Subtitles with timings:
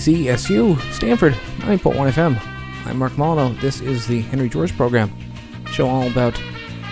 [0.00, 2.86] KZSU, Stanford, 9.1 FM.
[2.86, 3.60] I'm Mark Mollineaux.
[3.60, 5.12] This is the Henry George program,
[5.66, 6.40] show all about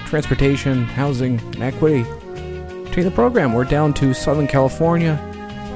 [0.05, 2.05] transportation, housing, and equity.
[2.91, 5.13] Today the program, we're down to Southern California.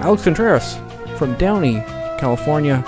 [0.02, 0.76] Alex Contreras
[1.16, 1.80] from Downey,
[2.20, 2.84] California,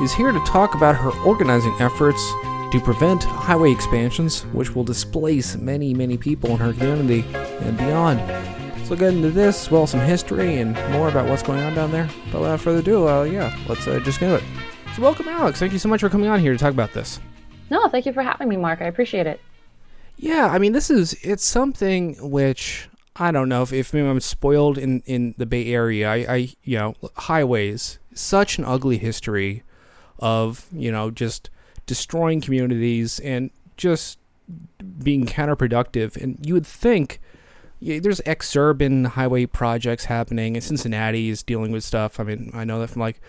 [0.00, 2.26] is here to talk about her organizing efforts
[2.72, 8.20] to prevent highway expansions, which will displace many, many people in her community and beyond.
[8.92, 12.10] So get into this, well, some history and more about what's going on down there.
[12.30, 14.44] But without further ado, uh, yeah, let's uh, just get it.
[14.94, 15.58] So welcome, Alex.
[15.58, 17.18] Thank you so much for coming on here to talk about this.
[17.70, 18.82] No, thank you for having me, Mark.
[18.82, 19.40] I appreciate it.
[20.18, 24.20] Yeah, I mean, this is it's something which I don't know if, if maybe I'm
[24.20, 26.10] spoiled in, in the Bay Area.
[26.10, 29.62] I, I you know highways such an ugly history
[30.18, 31.48] of you know just
[31.86, 34.18] destroying communities and just
[35.02, 36.22] being counterproductive.
[36.22, 37.21] And you would think
[37.82, 42.20] yeah, there's exurban highway projects happening, and Cincinnati is dealing with stuff.
[42.20, 43.20] I mean, I know that from like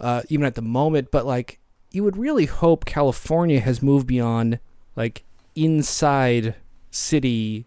[0.00, 1.60] uh, even at the moment, but like
[1.92, 4.58] you would really hope California has moved beyond
[4.96, 5.22] like
[5.54, 6.56] inside
[6.90, 7.66] city,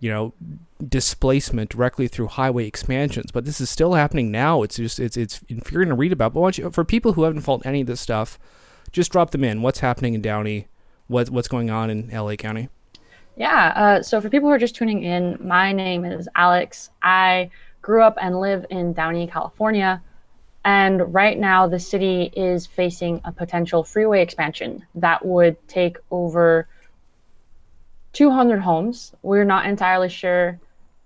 [0.00, 0.32] you know,
[0.88, 3.30] displacement directly through highway expansions.
[3.30, 4.62] But this is still happening now.
[4.62, 6.32] It's just it's it's infuriating to read about.
[6.32, 8.38] But you, for people who haven't followed any of this stuff,
[8.92, 9.60] just drop them in.
[9.60, 10.68] What's happening in Downey?
[11.06, 12.70] What what's going on in LA County?
[13.36, 13.72] Yeah.
[13.76, 16.90] Uh, so for people who are just tuning in, my name is Alex.
[17.02, 17.50] I
[17.82, 20.02] grew up and live in Downey, California.
[20.64, 26.66] And right now, the city is facing a potential freeway expansion that would take over
[28.14, 29.12] 200 homes.
[29.22, 30.58] We're not entirely sure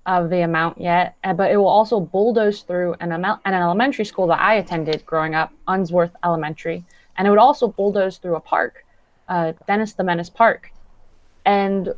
[0.06, 4.28] of the amount yet, uh, but it will also bulldoze through an, an elementary school
[4.28, 6.84] that I attended growing up, Unsworth Elementary.
[7.18, 8.86] And it would also bulldoze through a park,
[9.28, 10.72] uh, Dennis the Menace Park.
[11.44, 11.92] And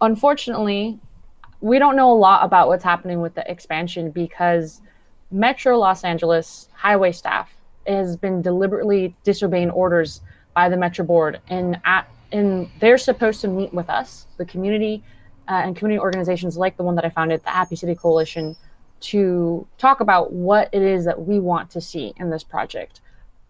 [0.00, 0.98] unfortunately,
[1.60, 4.80] we don't know a lot about what's happening with the expansion because
[5.30, 7.54] Metro Los Angeles highway staff
[7.86, 10.20] has been deliberately disobeying orders
[10.54, 15.02] by the Metro Board, and at and they're supposed to meet with us, the community,
[15.48, 18.54] uh, and community organizations like the one that I founded, the Happy City Coalition,
[19.00, 23.00] to talk about what it is that we want to see in this project.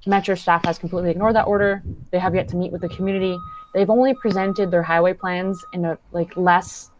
[0.06, 1.82] Metro staff has completely ignored that order.
[2.10, 3.36] They have yet to meet with the community.
[3.78, 6.90] They've only presented their highway plans in a like less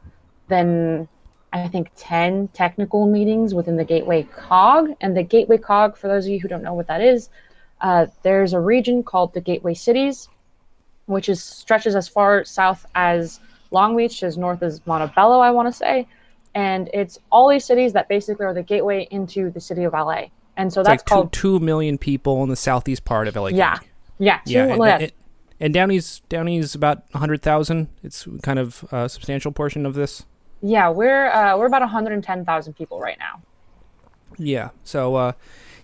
[0.46, 1.08] than
[1.52, 4.94] I think 10 technical meetings within the Gateway COG.
[5.00, 7.30] And the Gateway COG, for those of you who don't know what that is,
[7.80, 10.28] uh, there's a region called the Gateway Cities,
[11.06, 13.40] which is stretches as far south as
[13.72, 16.06] Long Beach, as north as Montebello, I want to say.
[16.54, 20.26] And it's all these cities that basically are the gateway into the city of LA.
[20.56, 23.48] And so it's that's like called 2 million people in the southeast part of LA.
[23.48, 23.80] Yeah.
[24.18, 24.40] Yeah.
[24.46, 24.66] Yeah.
[24.66, 24.98] Two, And, yeah.
[24.98, 25.12] and,
[25.60, 27.88] and Downey's Downey's about a 100,000.
[28.02, 30.24] It's kind of a substantial portion of this.
[30.60, 33.42] yeah, we're uh, we're about 110,000 people right now.
[34.38, 34.70] Yeah.
[34.84, 35.32] So, uh,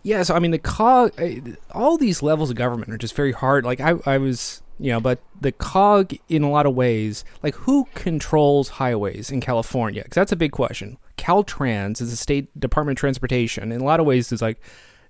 [0.03, 0.23] yeah.
[0.23, 3.65] So, I mean, the cog, uh, all these levels of government are just very hard.
[3.65, 7.55] Like, I, I was, you know, but the cog, in a lot of ways, like,
[7.57, 10.03] who controls highways in California?
[10.05, 10.99] Because that's a big question.
[11.19, 13.73] Caltrans is the state Department of Transportation.
[13.73, 14.61] In a lot of ways, it's like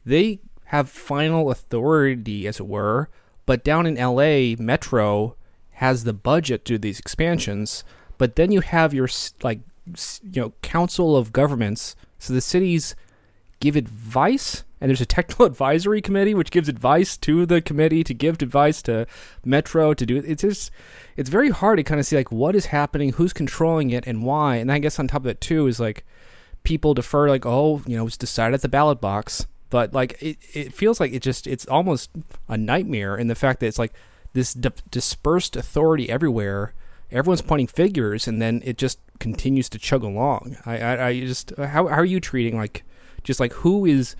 [0.06, 3.10] they have final authority, as it were.
[3.46, 5.36] But down in LA, Metro
[5.72, 7.84] has the budget to do these expansions.
[8.18, 9.08] But then you have your
[9.42, 11.96] like you know council of governments.
[12.18, 12.94] So the cities
[13.60, 18.14] give advice, and there's a technical advisory committee which gives advice to the committee to
[18.14, 19.06] give advice to
[19.44, 20.16] Metro to do.
[20.16, 20.24] It.
[20.26, 20.70] It's just
[21.16, 24.22] it's very hard to kind of see like what is happening, who's controlling it, and
[24.22, 24.56] why.
[24.56, 26.04] And I guess on top of it too is like
[26.62, 30.38] people defer like oh you know it's decided at the ballot box but like it,
[30.52, 32.08] it feels like it just it's almost
[32.48, 33.92] a nightmare in the fact that it's like
[34.32, 36.74] this di- dispersed authority everywhere.
[37.10, 40.58] Everyone's pointing figures and then it just continues to chug along.
[40.64, 42.84] I i, I just how, how are you treating like
[43.24, 44.14] just like who is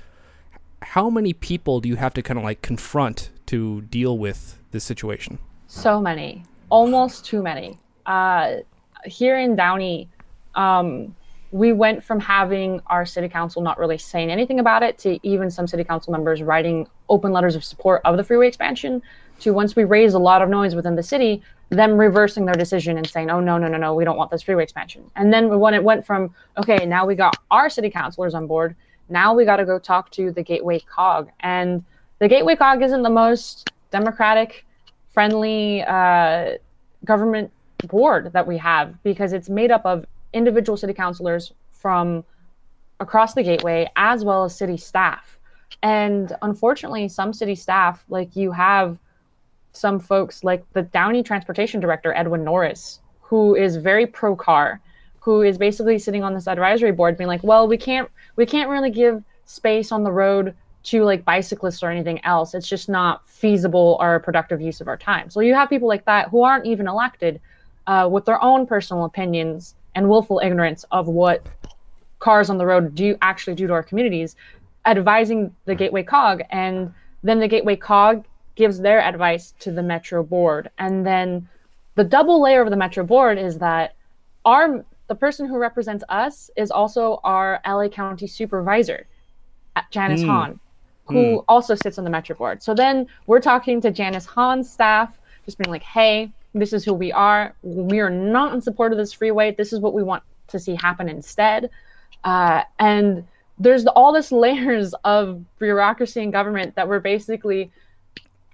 [0.83, 4.83] how many people do you have to kind of like confront to deal with this
[4.83, 5.39] situation?
[5.69, 7.79] So many, almost too many.
[8.07, 8.57] Uh,
[9.05, 10.09] here in Downey,
[10.57, 11.15] um,
[11.55, 15.49] we went from having our city council not really saying anything about it to even
[15.49, 19.01] some city council members writing open letters of support of the freeway expansion
[19.39, 22.97] to once we raised a lot of noise within the city, them reversing their decision
[22.99, 25.09] and saying, oh, no, no, no, no, we don't want this freeway expansion.
[25.15, 28.75] And then when it went from, okay, now we got our city councilors on board,
[29.09, 31.31] now we got to go talk to the Gateway COG.
[31.39, 31.85] And
[32.19, 34.67] the Gateway COG isn't the most democratic,
[35.13, 36.55] friendly uh,
[37.05, 37.53] government
[37.87, 40.05] board that we have because it's made up of
[40.35, 42.25] individual city councilors from
[43.01, 45.39] across the gateway as well as city staff.
[45.83, 48.99] And unfortunately, some city staff, like you have
[49.73, 54.81] some folks like the Downey Transportation Director, Edwin Norris, who is very pro car,
[55.21, 58.71] who is basically sitting on this advisory board being like, well, we can't we can't
[58.71, 60.55] really give space on the road
[60.85, 62.55] to like bicyclists or anything else.
[62.55, 65.31] It's just not feasible or a productive use of our time.
[65.31, 67.41] So you have people like that who aren't even elected
[67.87, 71.47] uh, with their own personal opinions and willful ignorance of what
[72.19, 74.37] cars on the road do actually do to our communities,
[74.87, 76.43] advising the Gateway COG.
[76.51, 76.93] And
[77.23, 78.25] then the Gateway COG
[78.55, 80.71] gives their advice to the Metro Board.
[80.79, 81.49] And then
[81.97, 83.95] the double layer of the Metro Board is that
[84.45, 89.07] our the person who represents us is also our LA County supervisor,
[89.91, 90.27] Janice mm.
[90.27, 90.61] Hahn
[91.07, 91.45] who mm.
[91.49, 92.63] also sits on the Metro board.
[92.63, 96.95] So then we're talking to Janice Hahn's staff, just being like, hey, this is who
[96.95, 97.55] we are.
[97.63, 99.53] We are not in support of this freeway.
[99.53, 101.71] This is what we want to see happen instead.
[102.23, 103.27] Uh, and
[103.59, 107.71] there's all this layers of bureaucracy and government that we're basically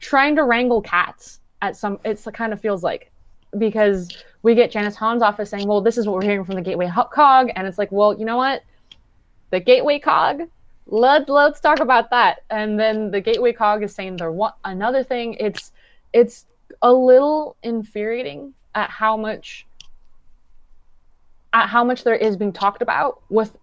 [0.01, 3.11] trying to wrangle cats at some it's kind of feels like
[3.59, 4.09] because
[4.43, 6.91] we get Janice Hahn's office saying, well, this is what we're hearing from the Gateway
[6.91, 7.51] COG.
[7.55, 8.63] And it's like, well, you know what?
[9.51, 10.49] The Gateway COG
[10.91, 12.43] let let's talk about that.
[12.51, 15.35] And then the gateway cog is saying there one another thing.
[15.35, 15.73] It's
[16.13, 16.47] it's
[16.83, 19.67] a little infuriating at how much
[21.53, 23.57] at how much there is being talked about with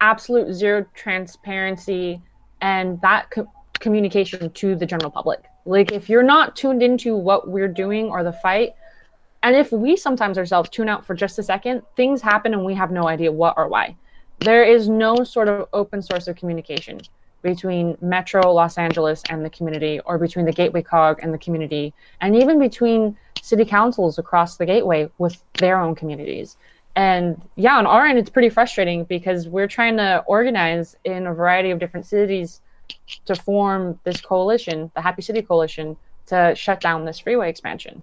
[0.00, 2.20] absolute zero transparency
[2.62, 3.50] and that co-
[3.80, 5.40] communication to the general public.
[5.66, 8.74] Like if you're not tuned into what we're doing or the fight,
[9.42, 12.74] and if we sometimes ourselves tune out for just a second, things happen and we
[12.74, 13.96] have no idea what or why
[14.44, 17.00] there is no sort of open source of communication
[17.42, 21.92] between Metro Los Angeles and the community, or between the Gateway COG and the community,
[22.20, 26.56] and even between city councils across the Gateway with their own communities.
[26.94, 31.34] And yeah, on our end, it's pretty frustrating because we're trying to organize in a
[31.34, 32.60] variety of different cities
[33.24, 35.96] to form this coalition, the Happy City Coalition,
[36.26, 38.02] to shut down this freeway expansion.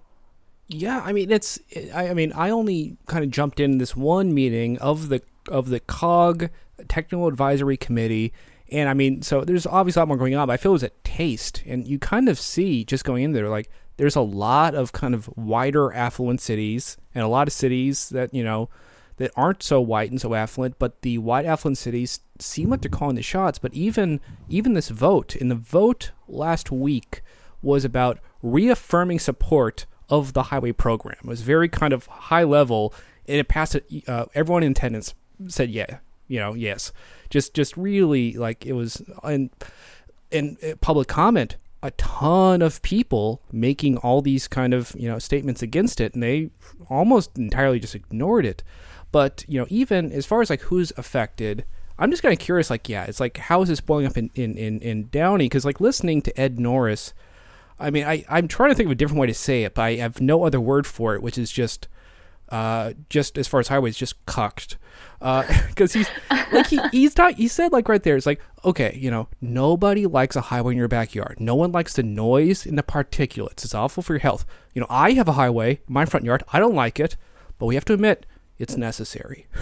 [0.68, 1.58] Yeah, I mean it's.
[1.92, 5.68] I, I mean, I only kind of jumped in this one meeting of the of
[5.68, 6.48] the COG
[6.88, 8.32] Technical Advisory Committee.
[8.70, 10.74] And I mean, so there's obviously a lot more going on, but I feel it
[10.74, 11.62] was a taste.
[11.66, 15.14] And you kind of see just going in there, like, there's a lot of kind
[15.14, 18.70] of wider affluent cities and a lot of cities that, you know,
[19.20, 22.90] that aren't so white and so affluent, but the white affluent cities seem like they're
[22.90, 23.58] calling the shots.
[23.58, 24.18] But even
[24.48, 27.20] even this vote, in the vote last week,
[27.60, 31.18] was about reaffirming support of the highway program.
[31.22, 32.94] It was very kind of high level,
[33.28, 33.76] and it passed.
[34.08, 35.14] Uh, everyone in attendance
[35.48, 36.90] said yeah, you know, yes.
[37.30, 39.50] Just just really like it was in
[40.30, 45.18] in uh, public comment a ton of people making all these kind of you know
[45.18, 46.50] statements against it and they
[46.90, 48.62] almost entirely just ignored it.
[49.12, 51.64] But you know even as far as like who's affected
[52.00, 54.30] i'm just kind of curious like yeah it's like how is this blowing up in
[54.34, 55.44] in in, in downey?
[55.44, 57.12] Because like listening to ed norris
[57.78, 59.82] i mean i i'm trying to think of a different way to say it but
[59.82, 61.88] i have no other word for it which is just
[62.50, 64.76] uh, just as far as highways, just cucked.
[65.18, 66.10] Because uh, he's
[66.52, 70.06] like he he's not he said like right there it's like okay you know nobody
[70.06, 71.36] likes a highway in your backyard.
[71.38, 73.64] No one likes the noise and the particulates.
[73.64, 74.44] It's awful for your health.
[74.74, 76.42] You know I have a highway in my front yard.
[76.52, 77.16] I don't like it
[77.58, 78.26] but we have to admit
[78.58, 79.46] it's necessary.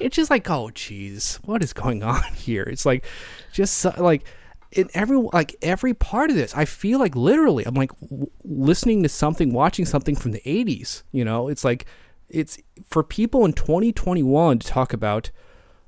[0.00, 2.62] It's just like oh jeez what is going on here?
[2.62, 3.04] It's like
[3.52, 4.24] just like
[4.70, 9.02] in every like every part of this i feel like literally i'm like w- listening
[9.02, 11.48] to something watching something from the 80s you know?
[11.48, 11.86] It's like
[12.28, 15.30] it's for people in 2021 to talk about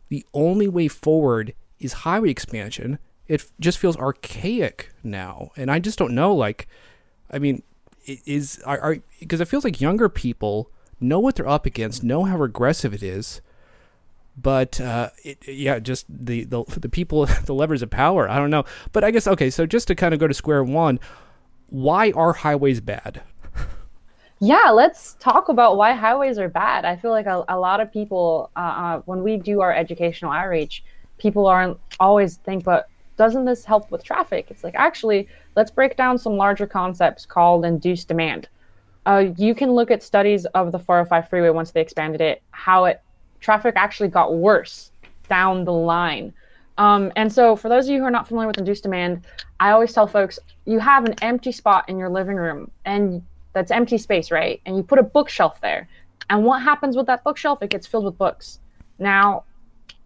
[0.08, 2.98] the only way forward is highway expansion.
[3.26, 6.34] It just feels archaic now, and I just don't know.
[6.34, 6.66] Like,
[7.30, 7.62] I mean,
[8.06, 10.70] is are because it feels like younger people
[11.00, 13.40] know what they're up against, know how regressive it is,
[14.36, 18.28] but uh, it, yeah, just the, the the people, the levers of power.
[18.28, 19.50] I don't know, but I guess okay.
[19.50, 20.98] So just to kind of go to square one,
[21.68, 23.22] why are highways bad?
[24.40, 26.86] Yeah, let's talk about why highways are bad.
[26.86, 30.32] I feel like a, a lot of people, uh, uh, when we do our educational
[30.32, 30.82] outreach,
[31.18, 34.46] people aren't always think, but doesn't this help with traffic?
[34.48, 38.48] It's like, actually, let's break down some larger concepts called induced demand.
[39.04, 42.86] Uh, you can look at studies of the 405 freeway once they expanded it, how
[42.86, 43.02] it
[43.40, 44.90] traffic actually got worse
[45.28, 46.32] down the line.
[46.78, 49.26] Um, and so, for those of you who are not familiar with induced demand,
[49.58, 53.70] I always tell folks you have an empty spot in your living room, and that's
[53.70, 54.60] empty space, right?
[54.66, 55.88] And you put a bookshelf there.
[56.28, 57.62] And what happens with that bookshelf?
[57.62, 58.60] It gets filled with books.
[58.98, 59.44] Now,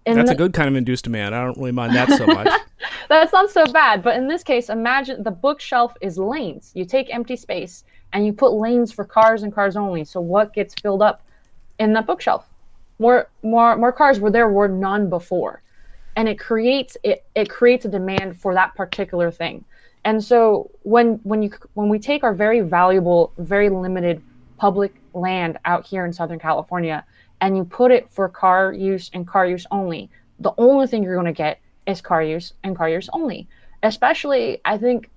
[0.07, 1.35] that's the, a good kind of induced demand.
[1.35, 2.49] I don't really mind that so much.
[3.09, 4.03] that's not so bad.
[4.03, 6.73] But in this case, imagine the bookshelf is lanes.
[6.75, 10.05] You take empty space and you put lanes for cars and cars only.
[10.05, 11.23] So what gets filled up
[11.79, 12.47] in that bookshelf?
[12.99, 15.63] More more more cars where there were none before.
[16.17, 19.65] And it creates it it creates a demand for that particular thing.
[20.05, 24.23] And so when when you when we take our very valuable, very limited
[24.59, 27.05] public land out here in Southern California
[27.41, 31.15] and you put it for car use and car use only, the only thing you're
[31.15, 33.49] going to get is car use and car use only.
[33.85, 35.11] especially I think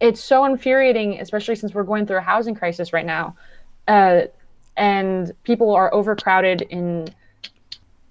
[0.00, 3.36] it's so infuriating, especially since we're going through a housing crisis right now,
[3.88, 4.22] uh,
[4.76, 7.08] and people are overcrowded in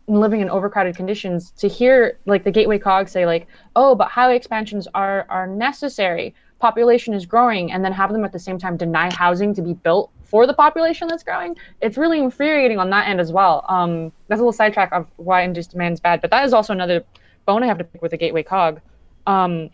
[0.07, 4.35] living in overcrowded conditions to hear like the gateway cog say like oh but highway
[4.35, 6.33] expansions are are necessary.
[6.59, 9.73] Population is growing and then have them at the same time deny housing to be
[9.73, 13.65] built for the population that's growing it's really infuriating on that end as well.
[13.69, 16.73] Um that's a little sidetrack of why induced demand is bad but that is also
[16.73, 17.03] another
[17.45, 18.81] bone i have to pick with the gateway cog.
[19.25, 19.69] Um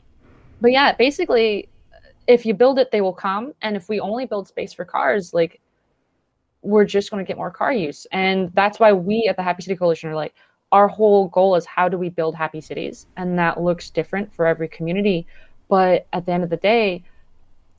[0.61, 1.69] but yeah basically
[2.27, 5.33] if you build it they will come and if we only build space for cars
[5.33, 5.59] like
[6.61, 8.05] we're just going to get more car use.
[8.11, 10.33] And that's why we at the Happy City Coalition are like,
[10.71, 13.07] our whole goal is how do we build happy cities?
[13.17, 15.25] And that looks different for every community.
[15.67, 17.03] But at the end of the day,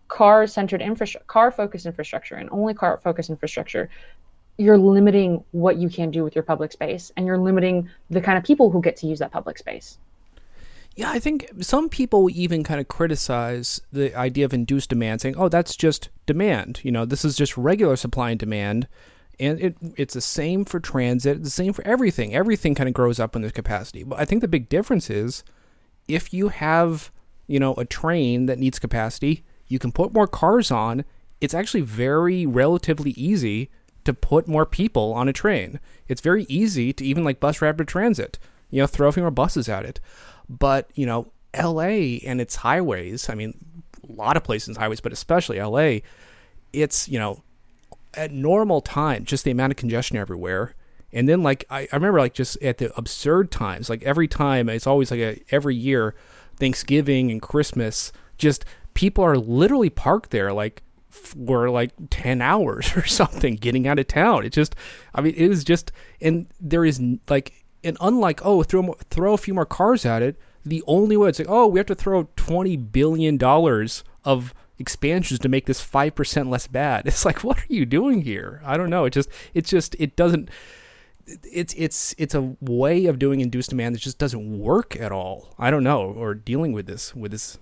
[0.08, 3.88] car centered infrastructure, car focused infrastructure, and only car focused infrastructure,
[4.58, 8.37] you're limiting what you can do with your public space and you're limiting the kind
[8.37, 9.99] of people who get to use that public space.
[10.97, 15.37] Yeah, I think some people even kind of criticize the idea of induced demand, saying,
[15.38, 16.80] "Oh, that's just demand.
[16.82, 18.88] You know, this is just regular supply and demand."
[19.38, 22.35] And it, it's the same for transit, the same for everything.
[22.35, 24.02] Everything kind of grows up in this capacity.
[24.02, 25.42] But I think the big difference is
[26.06, 27.11] if you have,
[27.47, 31.04] you know, a train that needs capacity, you can put more cars on.
[31.40, 33.70] It's actually very relatively easy
[34.04, 35.80] to put more people on a train.
[36.09, 38.38] It's very easy to even like bus rapid transit,
[38.70, 40.00] you know, throw a few more buses at it.
[40.50, 43.54] But, you know, LA and its highways, I mean,
[44.09, 46.00] a lot of places highways, but especially LA,
[46.73, 47.42] it's, you know,
[48.14, 50.75] at normal time, just the amount of congestion everywhere.
[51.12, 54.69] And then like I, I remember like just at the absurd times, like every time
[54.69, 56.14] it's always like a, every year,
[56.57, 58.64] Thanksgiving and Christmas, just
[58.95, 64.07] people are literally parked there like for like 10 hours or something getting out of
[64.07, 64.45] town.
[64.45, 64.75] It just
[65.14, 69.38] I mean it is just and there is like and unlike oh throw throw a
[69.38, 72.28] few more cars at it, the only way it's like oh we have to throw
[72.37, 77.06] twenty billion dollars of expansions to make this five percent less bad.
[77.06, 78.60] It's like what are you doing here?
[78.64, 79.04] I don't know.
[79.04, 80.50] It just it's just it doesn't.
[81.26, 85.54] It's it's it's a way of doing induced demand that just doesn't work at all.
[85.58, 87.58] I don't know, or dealing with this with this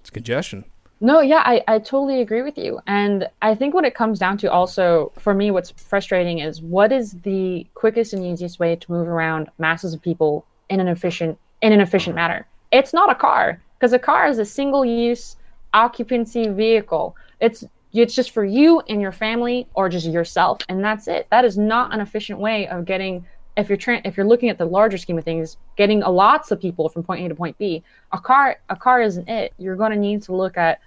[0.00, 0.64] it's congestion.
[1.00, 2.80] No, yeah, I, I totally agree with you.
[2.86, 6.90] And I think what it comes down to also, for me, what's frustrating is what
[6.90, 11.38] is the quickest and easiest way to move around masses of people in an efficient
[11.62, 12.46] in an efficient manner?
[12.72, 15.36] It's not a car, because a car is a single use
[15.72, 17.14] occupancy vehicle.
[17.40, 21.26] It's it's just for you and your family or just yourself and that's it.
[21.30, 23.24] That is not an efficient way of getting
[23.56, 26.60] if you're tra- if you're looking at the larger scheme of things, getting lots of
[26.60, 27.82] people from point A to point B.
[28.12, 29.52] A car a car isn't it.
[29.58, 30.80] You're going to need to look at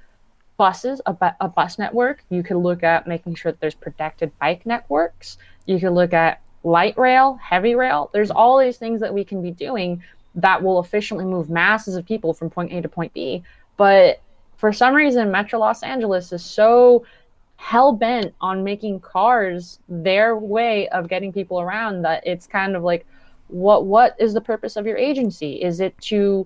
[0.62, 2.24] buses, a, bu- a bus network.
[2.30, 5.40] You could look at making sure that there's protected bike networks.
[5.66, 8.12] You could look at light rail, heavy rail.
[8.14, 10.04] There's all these things that we can be doing
[10.36, 13.42] that will efficiently move masses of people from point A to point B.
[13.76, 14.22] But
[14.58, 17.08] for some reason, Metro Los Angeles is so
[17.56, 22.84] hell bent on making cars their way of getting people around that it's kind of
[22.84, 23.04] like,
[23.48, 25.54] what what is the purpose of your agency?
[25.54, 26.46] Is it to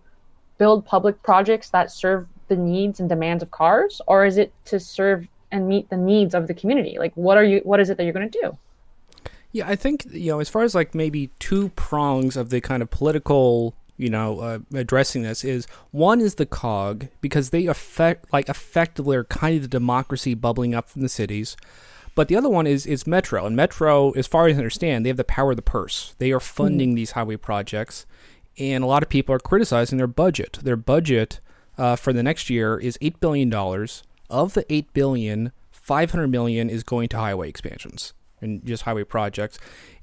[0.58, 4.80] build public projects that serve the needs and demands of cars or is it to
[4.80, 6.98] serve and meet the needs of the community?
[7.00, 8.58] Like what are you what is it that you're going to do?
[9.52, 12.84] Yeah i think you know as far as like maybe two prongs of the kind
[12.84, 18.32] of political you know uh, addressing this is one is the cog because they affect
[18.34, 21.56] like effectively are kind of the democracy bubbling up from the cities.
[22.16, 25.10] But the other one is is metro and metro as far as i understand they
[25.10, 26.16] have the power of the purse.
[26.18, 26.96] They are funding mm-hmm.
[26.96, 28.06] these highway projects
[28.58, 30.60] and a lot of people are criticizing their budget.
[30.62, 31.40] Their budget
[31.78, 34.04] uh, for the next year is eight billion dollars.
[34.30, 39.04] Of the eight billion, five hundred million is going to highway expansions and just highway
[39.04, 39.60] projects.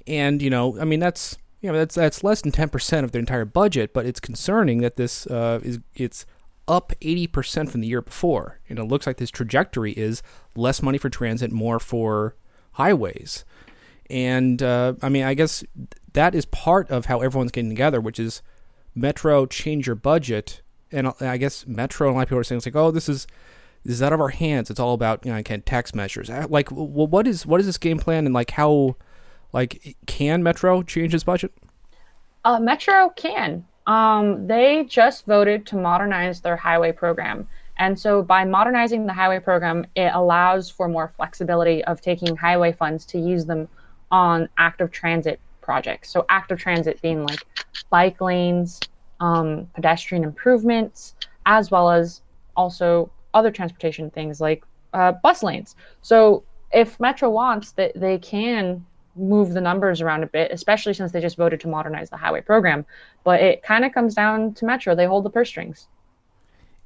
[0.07, 3.11] And you know, I mean, that's you know that's that's less than ten percent of
[3.11, 3.93] their entire budget.
[3.93, 6.25] But it's concerning that this uh, is it's
[6.67, 8.59] up 80% from the year before.
[8.69, 10.23] And it looks like this trajectory is
[10.55, 12.35] less money for transit, more for
[12.73, 13.43] highways.
[14.09, 15.63] And uh, I mean, I guess
[16.13, 18.41] that is part of how everyone's getting together, which is
[18.95, 20.61] Metro change your budget
[20.93, 23.09] and I guess Metro and a lot of people are saying it's like, oh, this
[23.09, 23.27] is
[23.83, 24.69] this is out of our hands.
[24.69, 26.29] It's all about you know, can tax measures.
[26.29, 28.95] Uh, like, well, what is what is this game plan and like how,
[29.51, 31.53] like, can Metro change its budget?
[32.45, 33.65] Uh, Metro can.
[33.87, 37.47] Um, they just voted to modernize their highway program.
[37.77, 42.71] And so by modernizing the highway program, it allows for more flexibility of taking highway
[42.71, 43.67] funds to use them
[44.11, 46.11] on active transit projects.
[46.11, 47.39] So active transit being like
[47.89, 48.79] bike lanes,
[49.23, 51.15] um, pedestrian improvements,
[51.45, 52.21] as well as
[52.57, 54.63] also other transportation things like
[54.93, 55.75] uh, bus lanes.
[56.01, 61.13] So if Metro wants that, they can move the numbers around a bit, especially since
[61.13, 62.85] they just voted to modernize the highway program.
[63.23, 65.87] But it kind of comes down to Metro; they hold the purse strings.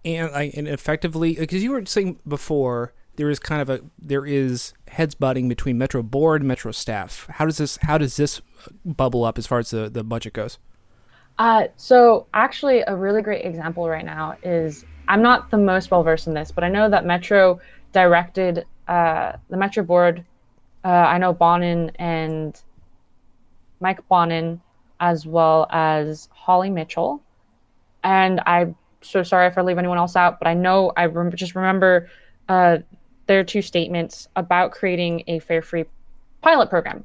[0.06, 4.28] and I and effectively because you were saying before there is kind of a there
[4.28, 7.26] is heads butting between Metro board Metro staff.
[7.32, 8.42] How does this how does this
[8.86, 10.60] bubble up as far as the the budget goes?
[11.40, 16.04] Uh, so actually, a really great example right now is I'm not the most well
[16.04, 17.60] versed in this, but I know that Metro
[17.92, 20.26] directed uh, the Metro board.
[20.84, 22.60] Uh, I know Bonin and
[23.80, 24.62] Mike Bonin,
[25.00, 27.22] as well as Holly Mitchell,
[28.04, 31.36] and I'm so sorry if I leave anyone else out, but I know I rem-
[31.36, 32.10] just remember
[32.50, 32.80] uh,
[33.28, 35.86] their two statements about creating a fare free
[36.42, 37.04] pilot program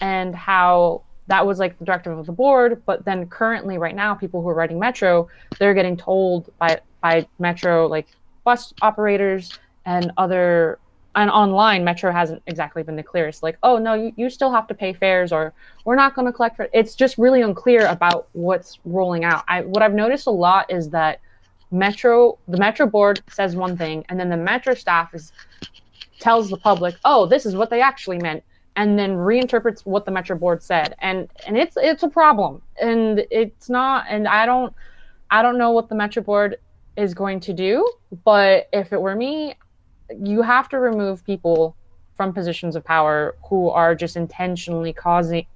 [0.00, 4.14] and how that was like the directive of the board but then currently right now
[4.14, 8.08] people who are writing metro they're getting told by by metro like
[8.44, 10.78] bus operators and other
[11.14, 14.66] and online metro hasn't exactly been the clearest like oh no you, you still have
[14.66, 15.52] to pay fares or
[15.84, 19.44] we're not going to collect for it's just really unclear about what's rolling out.
[19.48, 21.20] I what i've noticed a lot is that
[21.70, 25.32] metro the metro board says one thing and then the metro staff is
[26.18, 28.42] tells the public oh this is what they actually meant
[28.76, 30.94] and then reinterprets what the metro board said.
[31.00, 32.62] And and it's it's a problem.
[32.80, 34.72] And it's not and i don't
[35.30, 36.58] i don't know what the metro board
[36.96, 37.90] is going to do
[38.24, 39.54] but if it were me
[40.22, 41.74] you have to remove people
[42.16, 45.46] from positions of power who are just intentionally causing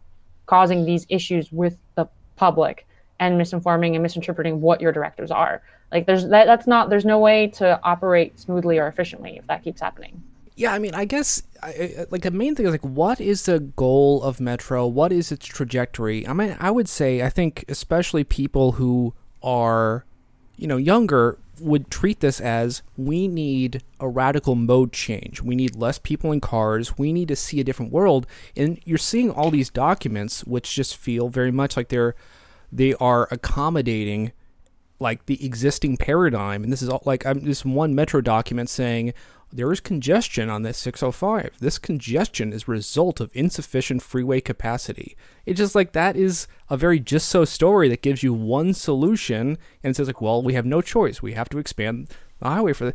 [0.46, 2.06] causing these issues with the
[2.36, 2.86] public
[3.18, 5.62] and misinforming and misinterpreting what your directives are.
[5.92, 9.62] Like there's that, that's not there's no way to operate smoothly or efficiently if that
[9.62, 10.22] keeps happening
[10.56, 13.60] yeah, I mean, I guess I, like the main thing is like, what is the
[13.60, 14.86] goal of Metro?
[14.86, 16.26] What is its trajectory?
[16.26, 20.06] I mean, I would say I think especially people who are,
[20.56, 25.42] you know, younger would treat this as we need a radical mode change.
[25.42, 26.98] We need less people in cars.
[26.98, 28.26] We need to see a different world.
[28.56, 32.14] And you're seeing all these documents which just feel very much like they're
[32.72, 34.32] they are accommodating
[34.98, 36.64] like the existing paradigm.
[36.64, 39.12] And this is all like I'm this one Metro document saying
[39.52, 41.52] there is congestion on this 605.
[41.60, 45.16] This congestion is a result of insufficient freeway capacity.
[45.44, 49.58] It's just like that is a very just so story that gives you one solution
[49.82, 51.22] and it says like, well, we have no choice.
[51.22, 52.08] We have to expand
[52.40, 52.94] the highway for the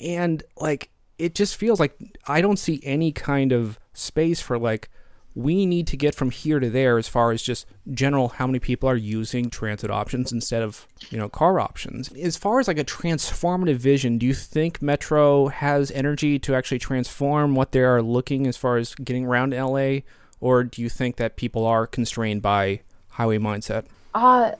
[0.00, 4.90] and like it just feels like I don't see any kind of space for like
[5.34, 8.60] we need to get from here to there as far as just general how many
[8.60, 12.12] people are using transit options instead of you know car options.
[12.12, 16.78] As far as like a transformative vision do you think metro has energy to actually
[16.78, 19.98] transform what they are looking as far as getting around la
[20.40, 23.86] or do you think that people are constrained by highway mindset?
[24.14, 24.52] Uh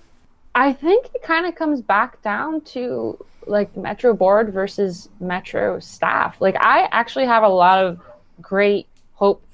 [0.57, 6.41] i think it kind of comes back down to like metro board versus metro staff.
[6.41, 8.01] Like i actually have a lot of
[8.41, 8.89] great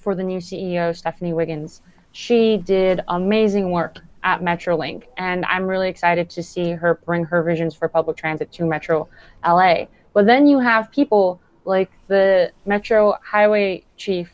[0.00, 1.82] for the new CEO, Stephanie Wiggins.
[2.12, 7.42] She did amazing work at Metrolink, and I'm really excited to see her bring her
[7.42, 9.08] visions for public transit to Metro
[9.46, 9.86] LA.
[10.12, 14.30] But then you have people like the Metro Highway Chief,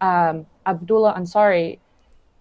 [0.00, 1.78] um, Abdollah Ansari,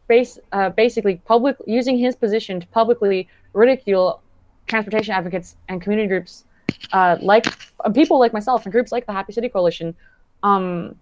[0.08, 4.22] base, uh, basically public using his position to publicly ridicule
[4.68, 6.46] transportation advocates and community groups
[6.94, 7.46] uh, like
[7.84, 9.96] uh, people like myself and groups like the Happy City Coalition.
[10.44, 10.96] Um,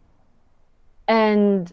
[1.08, 1.72] and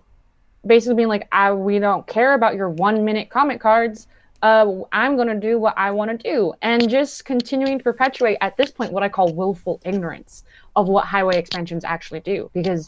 [0.66, 4.07] basically being like, I, we don't care about your one minute comment cards.
[4.42, 6.53] Uh, I'm going to do what I want to do.
[6.62, 10.44] And just continuing to perpetuate at this point what I call willful ignorance
[10.77, 12.51] of what highway expansions actually do.
[12.53, 12.87] Because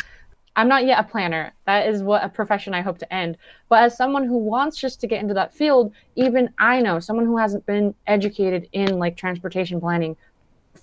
[0.55, 1.53] I'm not yet a planner.
[1.67, 3.37] That is what a profession I hope to end.
[3.69, 7.27] But as someone who wants just to get into that field, even I know someone
[7.27, 10.17] who hasn't been educated in like transportation planning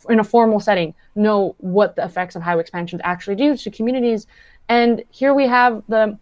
[0.10, 4.28] in a formal setting know what the effects of highway expansions actually do to communities
[4.70, 6.18] and here we have the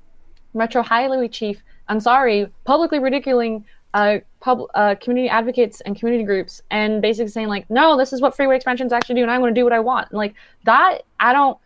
[0.54, 7.02] Metro Highway Chief Ansari publicly ridiculing uh, pub, uh, community advocates and community groups and
[7.02, 9.60] basically saying like, no, this is what freeway expansions actually do, and I'm going to
[9.60, 10.10] do what I want.
[10.12, 10.34] And like
[10.66, 11.58] that, I don't.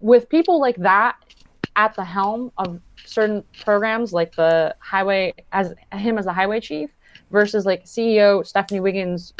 [0.00, 1.16] With people like that
[1.76, 6.90] at the helm of certain programs, like the highway as him as the highway chief
[7.30, 9.32] versus like CEO Stephanie Wiggins,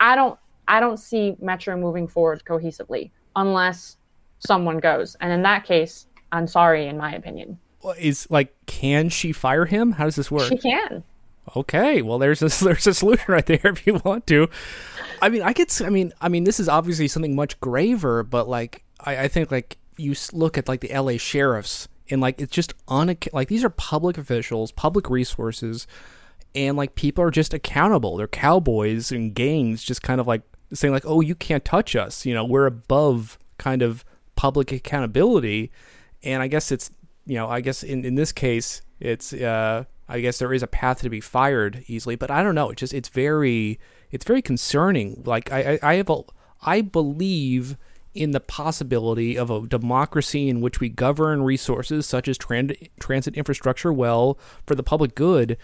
[0.00, 0.38] I don't.
[0.66, 3.96] I don't see Metro moving forward cohesively unless
[4.40, 5.16] someone goes.
[5.20, 7.58] And in that case, I'm sorry, in my opinion.
[7.98, 9.92] Is like, can she fire him?
[9.92, 10.48] How does this work?
[10.48, 11.02] She can.
[11.56, 14.48] Okay, well, there's a there's a solution right there if you want to.
[15.22, 15.70] I mean, I could.
[15.82, 19.50] I mean, I mean, this is obviously something much graver, but like, I, I think
[19.50, 21.18] like you look at like the L.A.
[21.18, 25.86] sheriffs and like it's just on like these are public officials, public resources,
[26.54, 28.16] and like people are just accountable.
[28.16, 32.26] They're cowboys and gangs, just kind of like saying like, oh, you can't touch us.
[32.26, 34.04] You know, we're above kind of
[34.36, 35.70] public accountability
[36.22, 36.90] and I guess it's
[37.26, 40.66] you know I guess in in this case it's uh I guess there is a
[40.66, 42.70] path to be fired easily, but I don't know.
[42.70, 43.78] It's just it's very
[44.10, 45.22] it's very concerning.
[45.24, 46.22] Like I I, I have a
[46.62, 47.76] I believe
[48.12, 53.36] in the possibility of a democracy in which we govern resources such as tran- transit
[53.36, 55.56] infrastructure well for the public good.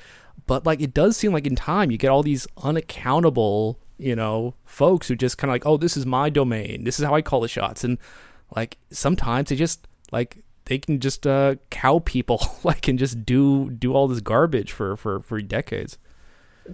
[0.47, 4.55] But like it does seem like in time you get all these unaccountable, you know,
[4.64, 6.85] folks who just kind of like, oh, this is my domain.
[6.85, 7.83] This is how I call the shots.
[7.83, 7.99] And
[8.55, 13.70] like sometimes they just like they can just uh, cow people like and just do
[13.70, 15.98] do all this garbage for for for decades.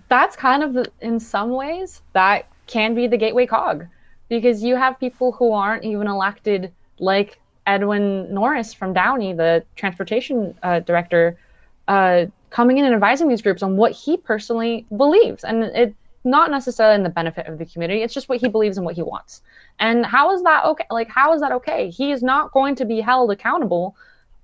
[0.08, 3.86] That's kind of the, in some ways that can be the gateway cog
[4.30, 10.56] because you have people who aren't even elected, like Edwin Norris from Downey, the transportation
[10.62, 11.36] uh, director,
[11.88, 16.50] uh, coming in and advising these groups on what he personally believes, and it not
[16.50, 18.02] necessarily in the benefit of the community.
[18.02, 19.42] It's just what he believes and what he wants.
[19.78, 20.86] And how is that okay?
[20.90, 21.90] Like, how is that okay?
[21.90, 23.96] He is not going to be held accountable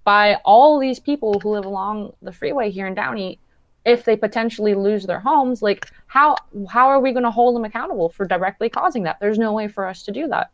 [0.04, 3.38] by all these people who live along the freeway here in Downey
[3.84, 6.36] if they potentially lose their homes like how
[6.68, 9.68] how are we going to hold them accountable for directly causing that there's no way
[9.68, 10.50] for us to do that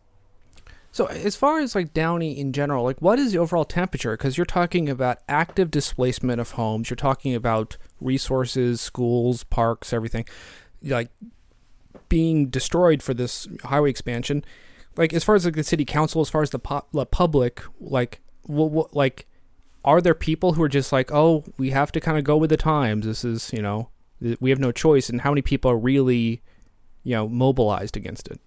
[0.93, 4.37] so as far as like downey in general like what is the overall temperature because
[4.39, 10.25] you're talking about active displacement of homes you're talking about resources schools parks everything
[10.85, 11.09] like
[12.09, 14.45] being destroyed for this highway expansion
[14.97, 18.21] like as far as like the city council as far as the, the public like
[18.43, 19.27] what, what like
[19.85, 22.51] are there people who are just like, oh, we have to kind of go with
[22.51, 23.05] the times.
[23.05, 23.91] This is, you know,
[24.41, 25.11] we have no choice.
[25.11, 26.43] And how many people are really,
[27.03, 28.41] you know, mobilized against it?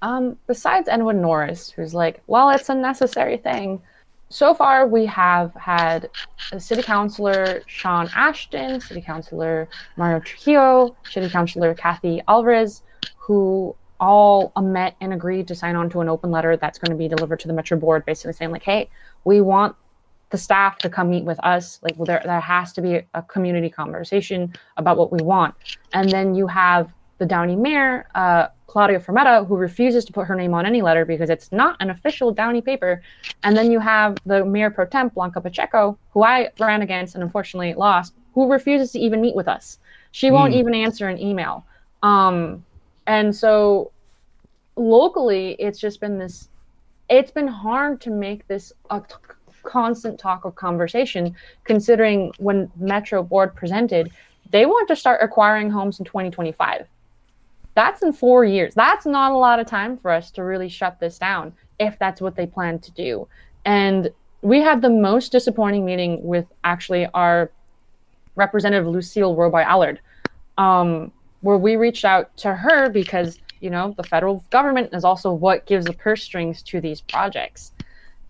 [0.00, 3.82] Um, besides Edwin Norris, who's like, well, it's a necessary thing.
[4.30, 6.10] So far, we have had
[6.58, 12.82] City Councilor Sean Ashton, City Councilor Mario Trujillo, City Councilor Kathy Alvarez,
[13.16, 16.96] who all met and agreed to sign on to an open letter that's going to
[16.96, 18.90] be delivered to the Metro Board, basically saying like, hey,
[19.24, 19.74] we want
[20.30, 21.80] the staff to come meet with us.
[21.82, 25.54] Like well, there, there has to be a community conversation about what we want.
[25.94, 30.36] And then you have the Downey mayor, uh, Claudia Frometa, who refuses to put her
[30.36, 33.02] name on any letter because it's not an official Downey paper.
[33.42, 37.24] And then you have the mayor pro temp, Blanca Pacheco, who I ran against and
[37.24, 39.78] unfortunately lost, who refuses to even meet with us.
[40.12, 40.32] She mm.
[40.32, 41.64] won't even answer an email.
[42.02, 42.62] Um,
[43.06, 43.90] and so
[44.76, 46.50] locally, it's just been this,
[47.08, 49.14] it's been hard to make this a t-
[49.62, 54.10] constant talk of conversation, considering when Metro Board presented,
[54.50, 56.86] they want to start acquiring homes in 2025.
[57.78, 58.74] That's in four years.
[58.74, 62.20] That's not a lot of time for us to really shut this down if that's
[62.20, 63.28] what they plan to do.
[63.64, 64.10] And
[64.42, 67.52] we had the most disappointing meeting with actually our
[68.34, 70.00] representative Lucille Roybal-Allard,
[70.58, 71.12] um,
[71.42, 75.64] where we reached out to her because you know the federal government is also what
[75.66, 77.70] gives the purse strings to these projects,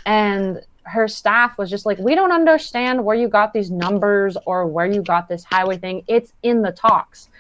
[0.05, 4.67] and her staff was just like, we don't understand where you got these numbers or
[4.67, 6.03] where you got this highway thing.
[6.07, 7.31] It's in the talks.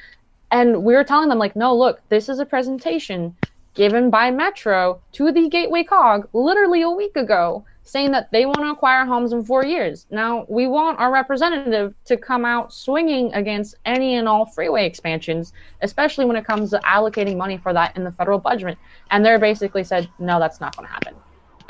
[0.50, 3.36] And we were telling them, like, no, look, this is a presentation
[3.74, 8.58] given by Metro to the Gateway COG literally a week ago saying that they want
[8.58, 10.06] to acquire homes in four years.
[10.10, 15.54] Now, we want our representative to come out swinging against any and all freeway expansions,
[15.80, 18.76] especially when it comes to allocating money for that in the federal budget.
[19.10, 21.14] And they're basically said, no, that's not going to happen.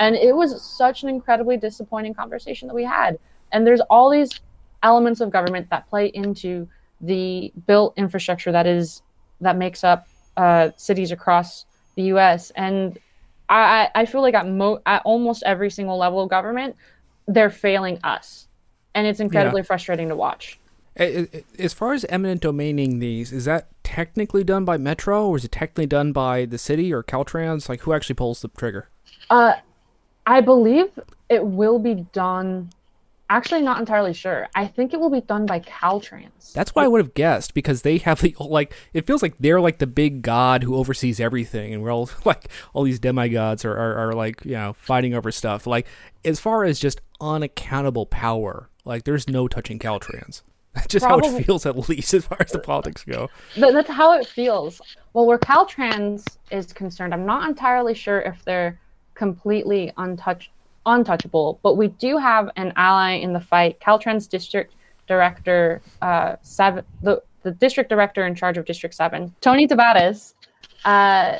[0.00, 3.18] And it was such an incredibly disappointing conversation that we had.
[3.52, 4.40] And there's all these
[4.82, 6.68] elements of government that play into
[7.00, 9.02] the built infrastructure that is
[9.40, 12.50] that makes up uh, cities across the U.S.
[12.56, 12.98] And
[13.48, 16.76] I, I feel like at, mo- at almost every single level of government,
[17.26, 18.48] they're failing us,
[18.94, 19.66] and it's incredibly yeah.
[19.66, 20.58] frustrating to watch.
[20.96, 25.52] As far as eminent domaining these, is that technically done by Metro, or is it
[25.52, 27.68] technically done by the city or Caltrans?
[27.68, 28.88] Like, who actually pulls the trigger?
[29.30, 29.54] Uh,
[30.26, 30.86] I believe
[31.28, 32.70] it will be done.
[33.30, 34.48] Actually, not entirely sure.
[34.54, 36.52] I think it will be done by Caltrans.
[36.54, 38.72] That's why I would have guessed because they have the like.
[38.94, 42.48] It feels like they're like the big god who oversees everything, and we're all like
[42.72, 45.66] all these demigods are, are, are like you know fighting over stuff.
[45.66, 45.86] Like
[46.24, 50.42] as far as just unaccountable power, like there's no touching Caltrans.
[50.74, 51.28] That's just Probably.
[51.28, 53.28] how it feels, at least as far as the politics go.
[53.56, 54.80] That's how it feels.
[55.12, 58.78] Well, where Caltrans is concerned, I'm not entirely sure if they're
[59.14, 60.50] completely untouched
[60.88, 61.60] untouchable.
[61.62, 63.80] But we do have an ally in the fight.
[63.80, 64.74] Caltrans District
[65.06, 70.34] Director uh, seven, the the district director in charge of District Seven, Tony Tavares,
[70.84, 71.38] uh,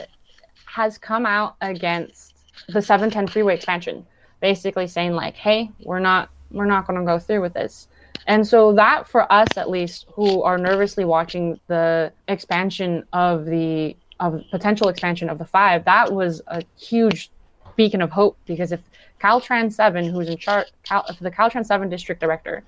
[0.64, 2.34] has come out against
[2.68, 4.06] the 710 freeway expansion,
[4.40, 7.88] basically saying like, "Hey, we're not we're not going to go through with this."
[8.26, 13.96] And so that for us at least who are nervously watching the expansion of the
[14.20, 17.30] of potential expansion of the 5, that was a huge
[17.76, 18.80] beacon of hope because if
[19.20, 22.62] Caltrans 7, who's in charge, Cal, the Caltrans 7 district director,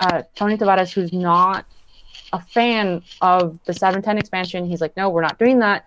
[0.00, 1.66] uh, Tony Tavares, who's not
[2.32, 5.86] a fan of the 710 expansion, he's like, no, we're not doing that.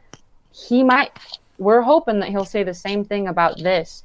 [0.51, 1.11] He might
[1.61, 4.03] we're hoping that he'll say the same thing about this.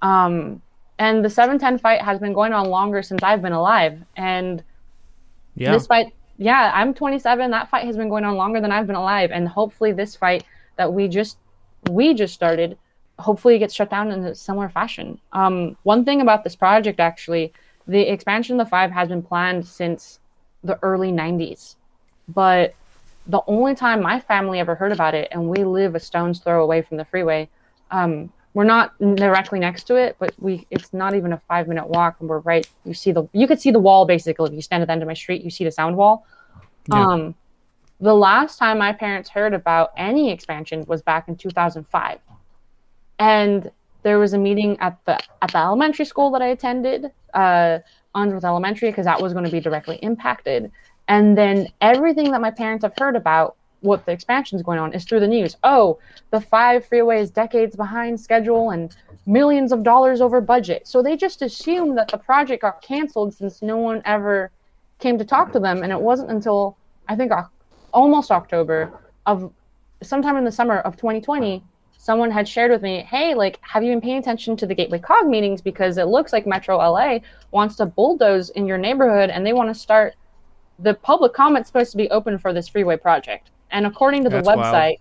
[0.00, 0.62] Um,
[0.98, 4.02] and the 710 fight has been going on longer since I've been alive.
[4.16, 4.64] And
[5.54, 5.72] Yeah.
[5.72, 7.50] this fight, yeah, I'm 27.
[7.50, 9.30] That fight has been going on longer than I've been alive.
[9.32, 10.44] And hopefully, this fight
[10.76, 11.36] that we just
[11.90, 12.78] we just started,
[13.18, 15.20] hopefully, it gets shut down in a similar fashion.
[15.32, 17.52] Um, one thing about this project, actually,
[17.86, 20.20] the expansion of the five has been planned since
[20.62, 21.76] the early 90s,
[22.28, 22.74] but
[23.26, 26.62] the only time my family ever heard about it, and we live a stone's throw
[26.62, 27.48] away from the freeway.
[27.90, 31.88] Um, we're not directly next to it, but we it's not even a five minute
[31.88, 32.68] walk, and we're right.
[32.84, 34.48] You see the you could see the wall basically.
[34.48, 36.26] If you stand at the end of my street, you see the sound wall.
[36.88, 37.06] Yeah.
[37.06, 37.34] Um,
[38.00, 42.18] the last time my parents heard about any expansion was back in 2005,
[43.18, 43.70] and
[44.02, 47.78] there was a meeting at the at the elementary school that I attended, uh,
[48.14, 50.70] Unsworth Elementary, because that was going to be directly impacted.
[51.08, 54.94] And then everything that my parents have heard about what the expansion is going on
[54.94, 55.56] is through the news.
[55.62, 55.98] Oh,
[56.30, 58.94] the five freeways decades behind schedule and
[59.26, 60.86] millions of dollars over budget.
[60.86, 64.50] So they just assumed that the project got canceled since no one ever
[64.98, 65.82] came to talk to them.
[65.82, 67.30] And it wasn't until I think
[67.92, 68.92] almost October
[69.26, 69.52] of
[70.02, 71.62] sometime in the summer of 2020,
[72.04, 74.98] someone had shared with me, hey, like, have you been paying attention to the Gateway
[74.98, 75.62] Cog meetings?
[75.62, 79.70] Because it looks like Metro LA wants to bulldoze in your neighborhood and they want
[79.70, 80.14] to start
[80.78, 83.52] the public comment's supposed to be open for this freeway project.
[83.70, 84.58] And according to the That's wild.
[84.58, 84.96] website,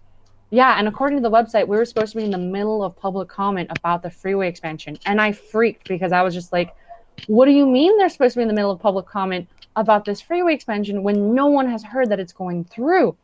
[0.49, 2.95] yeah, and according to the website, we were supposed to be in the middle of
[2.95, 4.97] public comment about the freeway expansion.
[5.05, 6.73] And I freaked because I was just like,
[7.27, 10.05] what do you mean they're supposed to be in the middle of public comment about
[10.05, 13.17] this freeway expansion when no one has heard that it's going through?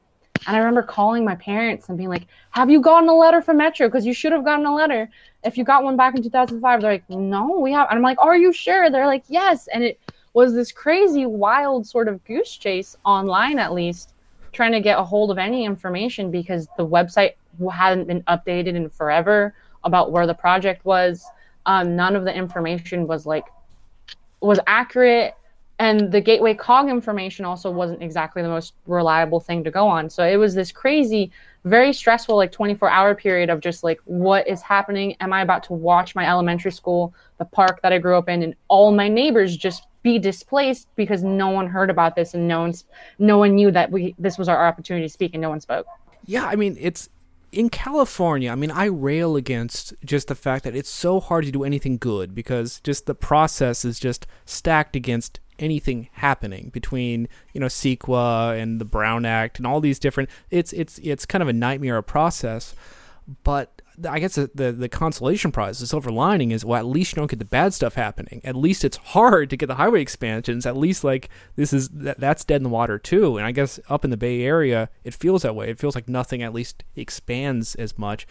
[0.47, 3.58] And I remember calling my parents and being like, Have you gotten a letter from
[3.58, 3.88] Metro?
[3.88, 5.10] Because you should have gotten a letter.
[5.43, 7.88] If you got one back in 2005, they're like, No, we have.
[7.89, 8.89] And I'm like, Are you sure?
[8.89, 9.67] They're like, Yes.
[9.67, 9.99] And it
[10.34, 14.13] was this crazy, wild sort of goose chase online, at least,
[14.54, 17.34] trying to get a hold of any information because the website
[17.71, 21.25] hadn't been updated in forever about where the project was.
[21.65, 23.45] Um, none of the information was like
[24.41, 25.36] was accurate
[25.80, 30.10] and the gateway cog information also wasn't exactly the most reliable thing to go on.
[30.10, 31.32] So it was this crazy
[31.65, 35.15] very stressful like 24 hour period of just like what is happening?
[35.20, 38.44] Am i about to watch my elementary school the park that i grew up in
[38.44, 42.62] and all my neighbors just be displaced because no one heard about this and no
[42.62, 42.74] one
[43.18, 45.86] no one knew that we this was our opportunity to speak and no one spoke?
[46.26, 47.10] Yeah, I mean, it's
[47.51, 48.51] in California.
[48.51, 51.97] I mean, I rail against just the fact that it's so hard to do anything
[51.97, 58.62] good because just the process is just stacked against anything happening between you know CEQA
[58.62, 60.29] and the Brown Act and all these different.
[60.49, 62.75] It's it's it's kind of a nightmare of process,
[63.43, 63.79] but.
[64.07, 67.15] I guess the, the the consolation prize, the silver lining is well, at least you
[67.17, 68.41] don't get the bad stuff happening.
[68.43, 70.65] At least it's hard to get the highway expansions.
[70.65, 73.38] At least like this is that, that's dead in the water too.
[73.38, 75.69] And I guess up in the Bay Area, it feels that way.
[75.69, 78.27] It feels like nothing at least expands as much.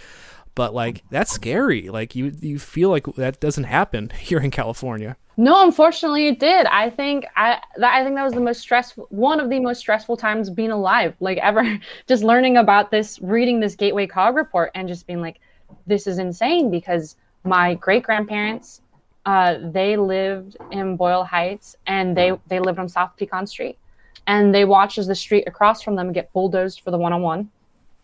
[0.55, 1.89] But like that's scary.
[1.89, 5.17] Like you you feel like that doesn't happen here in California.
[5.41, 6.67] No, unfortunately, it did.
[6.67, 9.79] I think I that, I think that was the most stressful, one of the most
[9.79, 11.79] stressful times being alive, like ever.
[12.09, 15.39] just learning about this, reading this Gateway Cog report, and just being like,
[15.87, 18.83] "This is insane." Because my great grandparents,
[19.27, 23.79] uh, they lived in Boyle Heights, and they they lived on South Pecan Street,
[24.27, 27.23] and they watched as the street across from them get bulldozed for the one on
[27.23, 27.51] one,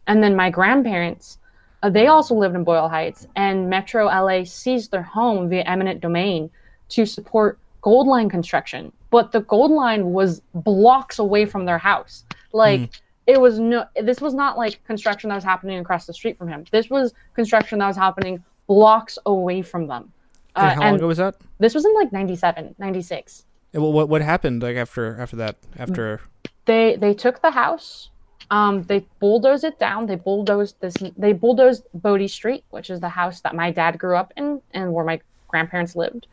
[0.06, 1.38] and then my grandparents.
[1.82, 6.00] Uh, they also lived in Boyle Heights, and Metro LA seized their home via eminent
[6.00, 6.50] domain
[6.88, 12.24] to support gold line construction but the gold line was blocks away from their house
[12.52, 16.36] like it was no this was not like construction that was happening across the street
[16.38, 20.12] from him this was construction that was happening blocks away from them
[20.56, 21.34] And Uh, how long ago was that?
[21.58, 25.56] this was in like 97 96 And Well, what what happened like after after that?
[25.78, 26.20] After
[26.66, 28.10] they they took the house
[28.50, 33.08] um they bulldozed it down they bulldozed this they bulldozed bodie street which is the
[33.20, 36.26] house that my dad grew up in and where my grandparents lived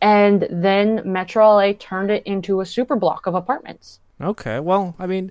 [0.00, 4.60] and then metro la turned it into a super block of apartments Okay.
[4.60, 5.30] Well, I mean,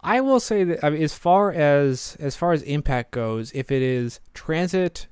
[0.00, 3.70] I will say that I mean, as far as as far as impact goes, if
[3.72, 5.08] it is transit,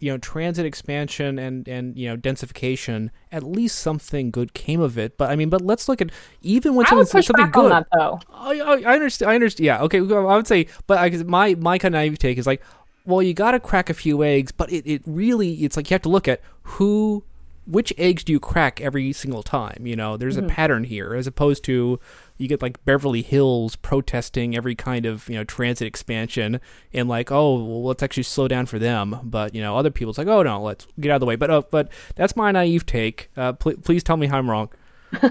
[0.00, 4.98] you know, transit expansion and and you know densification, at least something good came of
[4.98, 5.16] it.
[5.16, 6.10] But I mean, but let's look at
[6.42, 7.72] even when something, push something good.
[7.72, 9.30] that though I, I, I understand.
[9.30, 9.64] I understand.
[9.64, 9.82] Yeah.
[9.82, 9.98] Okay.
[9.98, 12.62] I would say, but I, my my kind of naive take is like,
[13.06, 15.94] well, you got to crack a few eggs, but it, it really it's like you
[15.94, 17.24] have to look at who,
[17.66, 19.86] which eggs do you crack every single time?
[19.86, 20.50] You know, there's a mm-hmm.
[20.50, 22.00] pattern here, as opposed to
[22.38, 26.60] you get like Beverly Hills protesting every kind of you know transit expansion
[26.92, 29.20] and like, oh, well, let's actually slow down for them.
[29.22, 31.36] But you know, other people's like, oh no, let's get out of the way.
[31.36, 33.30] But uh, but that's my naive take.
[33.36, 34.70] Uh, pl- please tell me how I'm wrong.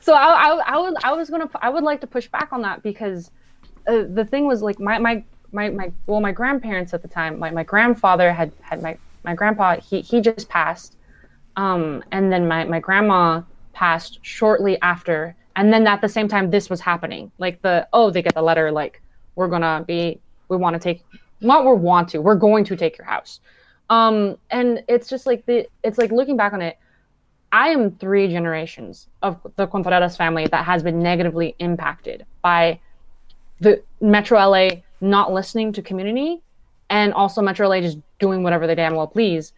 [0.00, 2.62] so I, I, I was I was gonna I would like to push back on
[2.62, 3.30] that because
[3.86, 7.38] uh, the thing was like my my my my well my grandparents at the time
[7.38, 10.96] my, my grandfather had had my my grandpa he he just passed
[11.56, 13.40] um and then my my grandma
[13.72, 17.30] passed shortly after and then at the same time this was happening.
[17.38, 19.00] Like the oh they get the letter like
[19.34, 21.04] we're gonna be we want to take
[21.40, 23.40] not we want to we're going to take your house.
[23.90, 26.78] Um and it's just like the it's like looking back on it
[27.54, 32.78] i am three generations of the contreras family that has been negatively impacted by
[33.60, 34.68] the metro la
[35.00, 36.42] not listening to community
[36.90, 39.52] and also metro la just doing whatever they damn well please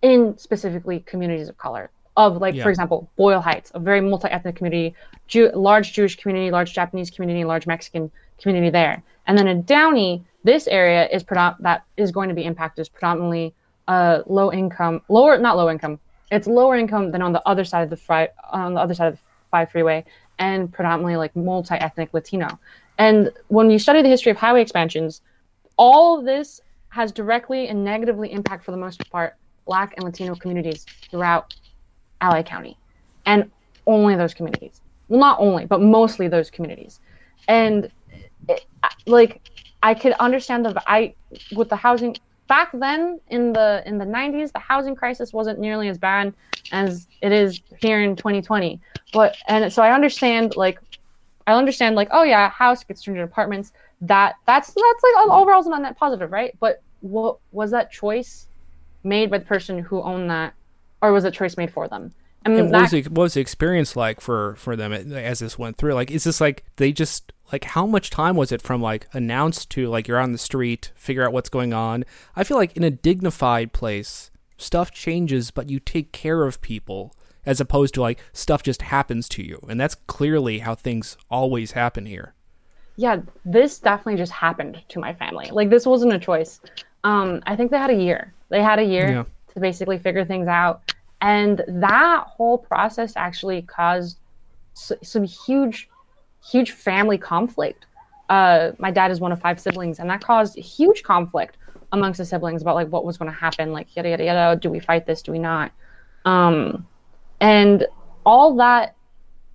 [0.00, 2.62] in specifically communities of color of like Yeah.
[2.64, 4.94] for example boyle heights a very multi-ethnic community
[5.28, 10.22] Jew- large jewish community large japanese community large mexican community there and then in downey
[10.44, 13.54] this area is predom- that is going to be impacted is predominantly
[13.88, 15.98] uh, low income lower not low income
[16.30, 19.08] it's lower income than on the other side of the fri- on the other side
[19.08, 19.20] of the
[19.50, 20.04] five freeway
[20.38, 22.46] and predominantly like multi-ethnic latino
[22.98, 25.22] and when you study the history of highway expansions
[25.76, 29.34] all of this has directly and negatively impact for the most part
[29.66, 31.54] black and latino communities throughout
[32.22, 32.76] LA County
[33.26, 33.50] and
[33.86, 34.80] only those communities.
[35.08, 37.00] Well, not only, but mostly those communities.
[37.48, 37.90] And
[38.48, 38.64] it,
[39.06, 39.42] like
[39.82, 41.14] I could understand the I
[41.54, 42.16] with the housing
[42.48, 46.34] back then in the in the 90s the housing crisis wasn't nearly as bad
[46.70, 48.80] as it is here in 2020.
[49.12, 50.78] But and so I understand like
[51.46, 53.72] I understand like oh yeah, house gets turned into apartments.
[54.00, 56.56] That that's that's like overall is not net positive, right?
[56.60, 58.46] But what was that choice
[59.04, 60.54] made by the person who owned that
[61.02, 62.12] or was it choice made for them?
[62.44, 65.58] And, And what was, the, what was the experience like for, for them as this
[65.58, 65.94] went through?
[65.94, 69.70] Like, is this like they just like how much time was it from like announced
[69.70, 72.04] to like you're on the street, figure out what's going on?
[72.34, 77.14] I feel like in a dignified place, stuff changes, but you take care of people
[77.46, 81.72] as opposed to like stuff just happens to you, and that's clearly how things always
[81.72, 82.34] happen here.
[82.96, 85.48] yeah, this definitely just happened to my family.
[85.52, 86.60] Like this wasn't a choice.
[87.04, 88.32] Um, I think they had a year.
[88.48, 89.24] They had a year Yeah.
[89.54, 90.91] to basically figure things out,
[91.22, 94.18] and that whole process actually caused
[94.76, 95.88] s- some huge,
[96.44, 97.86] huge family conflict.
[98.28, 101.56] Uh, my dad is one of five siblings, and that caused huge conflict
[101.92, 103.72] amongst the siblings about like what was going to happen.
[103.72, 104.60] Like yada yada yada.
[104.60, 105.22] Do we fight this?
[105.22, 105.72] Do we not?
[106.24, 106.86] Um,
[107.40, 107.86] and
[108.24, 108.96] all that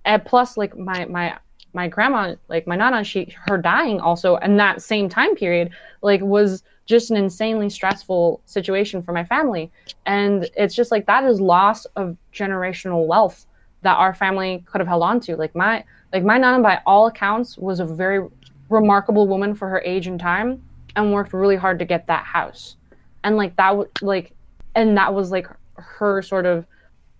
[0.04, 1.38] and plus like my my
[1.74, 5.70] my grandma like my nana she her dying also in that same time period
[6.02, 9.70] like was just an insanely stressful situation for my family.
[10.06, 13.46] And it's just like that is loss of generational wealth
[13.82, 15.36] that our family could have held on to.
[15.36, 18.26] Like my like my nana by all accounts was a very
[18.70, 20.62] remarkable woman for her age and time
[20.96, 22.76] and worked really hard to get that house.
[23.22, 24.32] And like that would like
[24.74, 26.66] and that was like her sort of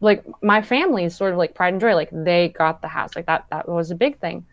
[0.00, 3.26] like my family's sort of like pride and joy like they got the house like
[3.26, 4.44] that that was a big thing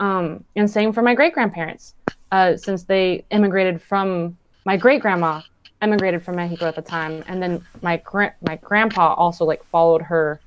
[0.00, 1.94] um and same for my great grandparents
[2.30, 5.40] uh since they immigrated from my great grandma
[5.82, 10.02] immigrated from mexico at the time and then my gra- my grandpa also like followed
[10.02, 10.40] her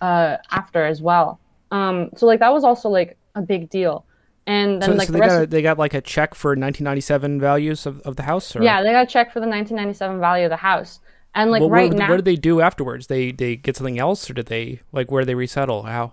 [0.00, 1.38] uh after as well
[1.70, 4.04] um so like that was also like a big deal
[4.46, 6.50] and then So, like so the they got of- they got like a check for
[6.50, 8.56] 1997 values of, of the house.
[8.56, 8.62] Or?
[8.62, 10.98] yeah they got a check for the 1997 value of the house
[11.34, 13.06] and like Well, right what, now what did they do afterwards?
[13.06, 15.84] They they get something else, or did they like where they resettle?
[15.84, 16.12] How?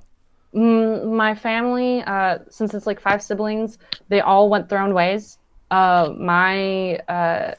[0.54, 3.78] Mm, my family, uh, since it's like five siblings,
[4.08, 5.38] they all went their own ways.
[5.70, 7.54] Uh, my uh,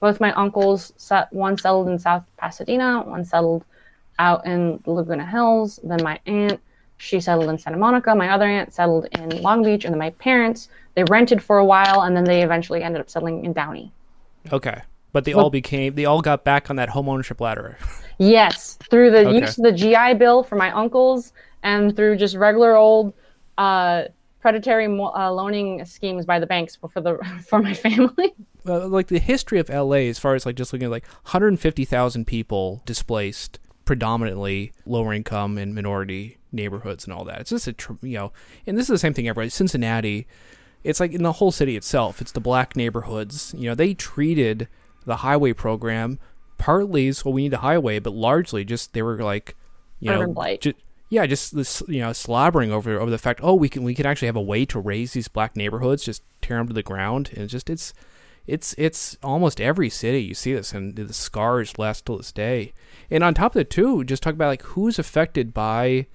[0.00, 3.64] both my uncles, set, one settled in South Pasadena, one settled
[4.18, 5.80] out in Laguna Hills.
[5.82, 6.60] Then my aunt,
[6.98, 8.14] she settled in Santa Monica.
[8.14, 11.64] My other aunt settled in Long Beach, and then my parents, they rented for a
[11.64, 13.92] while, and then they eventually ended up settling in Downey.
[14.52, 17.78] Okay, but they Well- all became they all got back on that home ownership ladder.
[18.20, 19.38] Yes, through the Okay.
[19.38, 23.14] use of the GI Bill for my uncles and through just regular old
[23.58, 24.06] uh,
[24.40, 27.16] predatory uh, loaning schemes by the banks for the
[27.48, 28.34] for my family.
[28.66, 32.26] uh, like the history of LA, as far as like just looking at like 150,000
[32.26, 37.40] people displaced, predominantly lower income and minority neighborhoods and all that.
[37.42, 38.32] It's just a tr- you know,
[38.66, 39.48] and this is the same thing everywhere.
[39.50, 40.26] Cincinnati,
[40.82, 42.20] it's like in the whole city itself.
[42.20, 43.54] It's the black neighborhoods.
[43.56, 44.66] You know, they treated
[45.08, 46.18] the highway program
[46.58, 49.56] partly is well we need a highway, but largely just they were like,
[49.98, 50.60] you Urban know, blight.
[50.60, 50.74] ju-
[51.08, 54.06] yeah, just this you know slobbering over over the fact oh we can we can
[54.06, 57.30] actually have a way to raze these black neighborhoods just tear them to the ground
[57.32, 57.94] and it's just it's
[58.46, 62.72] it's it's almost every city you see this and the scars last till this day.
[63.10, 66.06] And on top of it too just talk about like who's affected by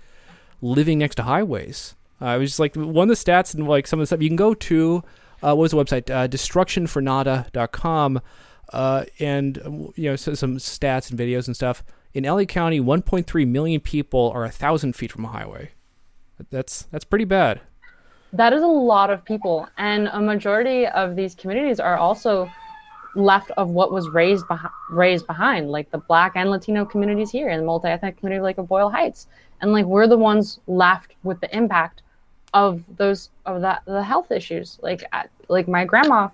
[0.61, 1.95] living next to highways.
[2.21, 4.21] Uh, it was just like one of the stats and like some of the stuff
[4.21, 5.03] you can go to
[5.41, 6.09] uh, what was the website?
[6.09, 8.21] Uh, destructionfornada.com
[8.73, 9.57] uh, and
[9.95, 11.83] you know so some stats and videos and stuff.
[12.13, 15.71] In LA County 1.3 million people are a thousand feet from a highway.
[16.49, 17.61] That's that's pretty bad.
[18.33, 22.51] That is a lot of people, and a majority of these communities are also
[23.15, 27.49] left of what was raised behind, raised behind, like the Black and Latino communities here,
[27.49, 29.27] and the multi-ethnic community like of Boyle Heights,
[29.61, 32.01] and like we're the ones left with the impact
[32.53, 34.79] of those of that the health issues.
[34.81, 35.03] Like
[35.47, 36.29] like my grandma,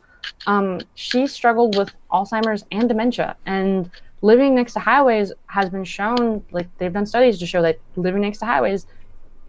[0.47, 3.89] um, she struggled with Alzheimer's and dementia, and
[4.21, 6.43] living next to highways has been shown.
[6.51, 8.85] Like they've done studies to show that living next to highways,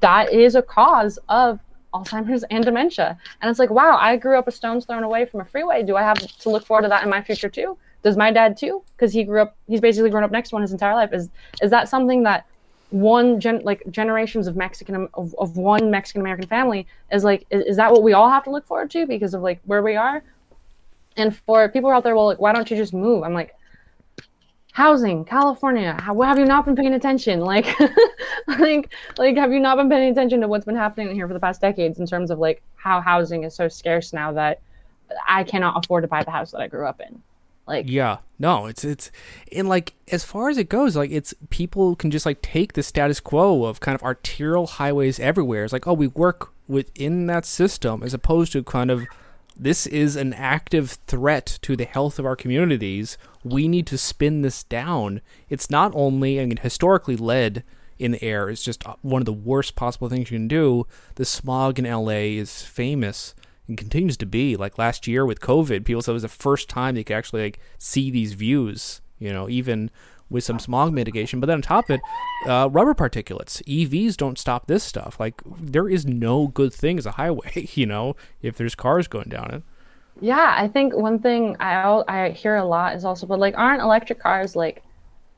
[0.01, 1.61] that is a cause of
[1.95, 3.19] Alzheimer's and dementia.
[3.41, 5.83] And it's like, wow, I grew up a stone's thrown away from a freeway.
[5.83, 7.77] Do I have to look forward to that in my future too?
[8.03, 8.83] Does my dad too?
[8.97, 11.13] Because he grew up, he's basically grown up next to one his entire life.
[11.13, 11.29] Is
[11.63, 12.47] is that something that
[12.91, 17.65] one gen like generations of Mexican of, of one Mexican American family is like is,
[17.65, 19.97] is that what we all have to look forward to because of like where we
[19.97, 20.23] are?
[21.21, 23.23] And for people out there, well, like, why don't you just move?
[23.23, 23.55] I'm like,
[24.73, 25.97] housing, California.
[26.01, 27.41] How have you not been paying attention?
[27.41, 27.67] Like,
[28.59, 31.41] like, like, have you not been paying attention to what's been happening here for the
[31.41, 34.61] past decades in terms of like how housing is so scarce now that
[35.29, 37.23] I cannot afford to buy the house that I grew up in.
[37.67, 38.19] Like Yeah.
[38.39, 39.13] No, it's it's
[39.53, 42.83] and like as far as it goes, like it's people can just like take the
[42.83, 45.65] status quo of kind of arterial highways everywhere.
[45.65, 49.07] It's like, oh, we work within that system as opposed to kind of
[49.61, 53.19] this is an active threat to the health of our communities.
[53.45, 55.21] We need to spin this down.
[55.51, 57.63] It's not only I mean historically lead
[57.99, 60.87] in the air is just uh, one of the worst possible things you can do.
[61.17, 63.35] The smog in LA is famous
[63.69, 64.57] and continues to be.
[64.57, 67.43] Like last year with COVID, people said it was the first time they could actually
[67.43, 69.03] like see these views.
[69.19, 69.91] You know, even
[70.31, 71.41] with some smog mitigation.
[71.41, 72.01] But then on top of it,
[72.49, 73.63] uh, rubber particulates.
[73.65, 75.19] EVs don't stop this stuff.
[75.19, 77.69] Like there is no good thing as a highway.
[77.81, 79.63] You know, if there's cars going down it.
[80.21, 83.83] Yeah, I think one thing I I hear a lot is also, but like, aren't
[83.83, 84.83] electric cars like?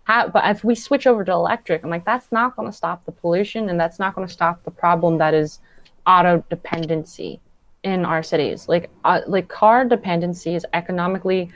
[0.04, 3.04] How, but if we switch over to electric, I'm like, that's not going to stop
[3.04, 5.60] the pollution, and that's not going to stop the problem that is
[6.06, 7.40] auto dependency
[7.84, 8.68] in our cities.
[8.68, 11.50] Like uh, like car dependency is economically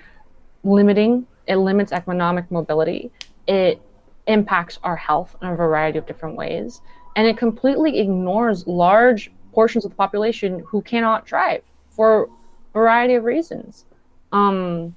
[0.64, 1.26] limiting.
[1.46, 3.10] It limits economic mobility.
[3.46, 3.80] It
[4.26, 6.80] impacts our health in a variety of different ways,
[7.14, 12.26] and it completely ignores large portions of the population who cannot drive for a
[12.72, 13.86] variety of reasons.
[14.32, 14.94] Um,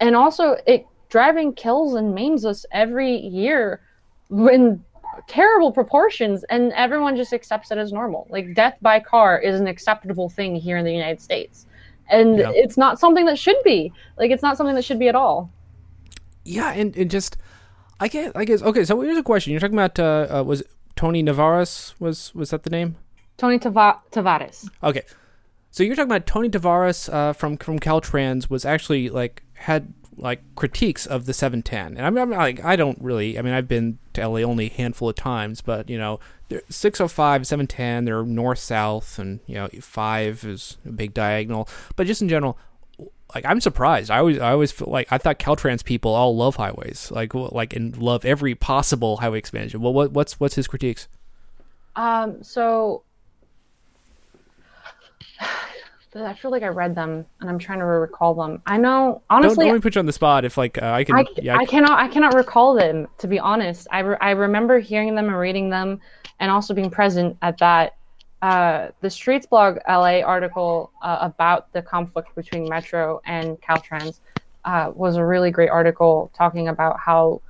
[0.00, 3.82] and also, it driving kills and maims us every year
[4.30, 4.82] when
[5.28, 9.66] terrible proportions and everyone just accepts it as normal like death by car is an
[9.66, 11.66] acceptable thing here in the united states
[12.12, 12.52] and yep.
[12.54, 13.92] it's not something that should be.
[14.18, 15.50] Like it's not something that should be at all.
[16.44, 17.36] Yeah and, and just
[18.00, 19.52] i guess i guess okay so here's a question.
[19.52, 20.62] You're talking about uh, uh was
[20.96, 22.96] tony navarez was was that the name?
[23.38, 24.68] Tony Tava- tavares.
[24.82, 25.02] Okay.
[25.70, 30.42] So you're talking about tony tavares uh, from from caltrans was actually like had like
[30.56, 33.98] critiques of the 710 and I'm, I'm, like i don't really i mean i've been
[34.12, 36.20] to la only a handful of times but you know
[36.68, 42.22] 605 710 they're north south and you know 5 is a big diagonal but just
[42.22, 42.58] in general
[43.34, 46.56] like i'm surprised i always i always feel like i thought caltrans people all love
[46.56, 51.08] highways like like and love every possible highway expansion well what, what's what's his critiques
[51.96, 53.02] um so
[56.14, 58.60] I feel like I read them and I'm trying to recall them.
[58.66, 59.48] I know honestly.
[59.48, 60.44] Don't, don't let me put you on the spot.
[60.44, 61.98] If like uh, I can, I, yeah, I, I, cannot.
[61.98, 63.86] I cannot recall them to be honest.
[63.90, 66.00] I re- I remember hearing them and reading them,
[66.42, 67.94] and also being present at that
[68.42, 74.18] uh, the Streetsblog LA article uh, about the conflict between Metro and Caltrans
[74.64, 77.40] uh, was a really great article talking about how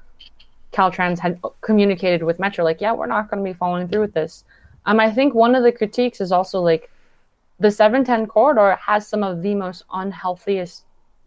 [0.73, 4.13] Caltrans had communicated with Metro, like, yeah, we're not going to be following through with
[4.13, 4.45] this.
[4.85, 6.91] Um, I think one of the critiques is also like
[7.59, 10.83] the 710 corridor has some of the most unhealthiest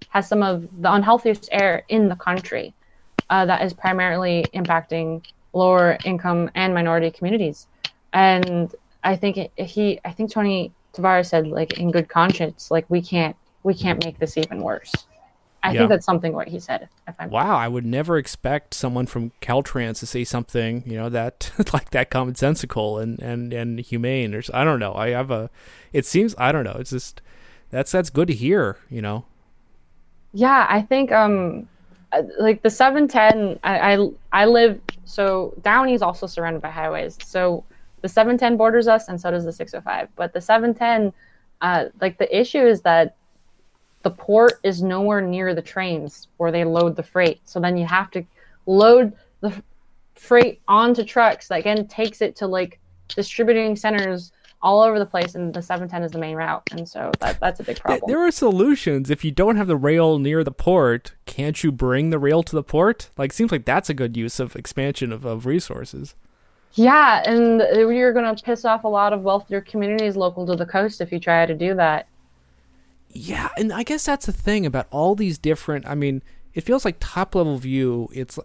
[0.09, 2.73] has some of the unhealthiest air in the country
[3.31, 5.23] uh, that is primarily impacting
[5.55, 7.67] lower income and minority communities
[8.13, 13.01] and i think he i think tony tavares said like in good conscience like we
[13.01, 14.93] can't we can't make this even worse
[15.65, 15.79] I yeah.
[15.79, 16.87] think that's something what he said.
[17.27, 21.89] wow, I would never expect someone from Caltrans to say something, you know, that like
[21.89, 24.93] that commonsensical and and and humane, or I don't know.
[24.93, 25.49] I have a.
[25.91, 26.77] It seems I don't know.
[26.79, 27.19] It's just
[27.71, 29.25] that's that's good to hear, you know.
[30.33, 31.67] Yeah, I think um,
[32.11, 33.59] uh, like the seven ten.
[33.63, 37.17] I, I I live so Downey is also surrounded by highways.
[37.23, 37.63] So
[38.01, 40.09] the seven ten borders us, and so does the 605.
[40.15, 41.13] But the seven ten,
[41.61, 43.15] uh, like the issue is that
[44.03, 47.41] the port is nowhere near the trains where they load the freight.
[47.45, 48.23] So then you have to
[48.67, 49.63] load the
[50.15, 54.31] freight onto trucks that again takes it to like distributing centers
[54.65, 57.59] all over the place and the 710 is the main route and so that, that's
[57.59, 61.13] a big problem there are solutions if you don't have the rail near the port
[61.25, 64.39] can't you bring the rail to the port like seems like that's a good use
[64.39, 66.15] of expansion of, of resources
[66.77, 70.65] Yeah, and you're going to piss off a lot of wealthier communities local to the
[70.65, 72.07] coast if you try to do that.
[73.11, 75.87] Yeah, and I guess that's the thing about all these different.
[75.87, 76.21] I mean,
[76.53, 78.09] it feels like top level view.
[78.13, 78.37] It's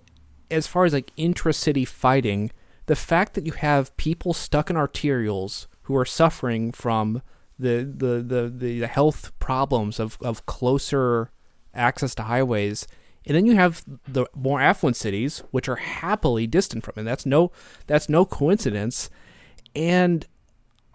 [0.48, 2.52] as far as like intra-city fighting,
[2.86, 7.22] the fact that you have people stuck in arterials who are suffering from
[7.60, 11.30] the the the, the health problems of, of closer
[11.74, 12.86] access to highways.
[13.26, 17.02] And then you have the more affluent cities which are happily distant from it.
[17.04, 17.52] That's no
[17.86, 19.10] that's no coincidence.
[19.74, 20.26] And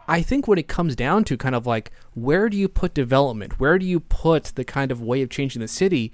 [0.08, 3.60] i think when it comes down to kind of like where do you put development?
[3.60, 6.12] Where do you put the kind of way of changing the city?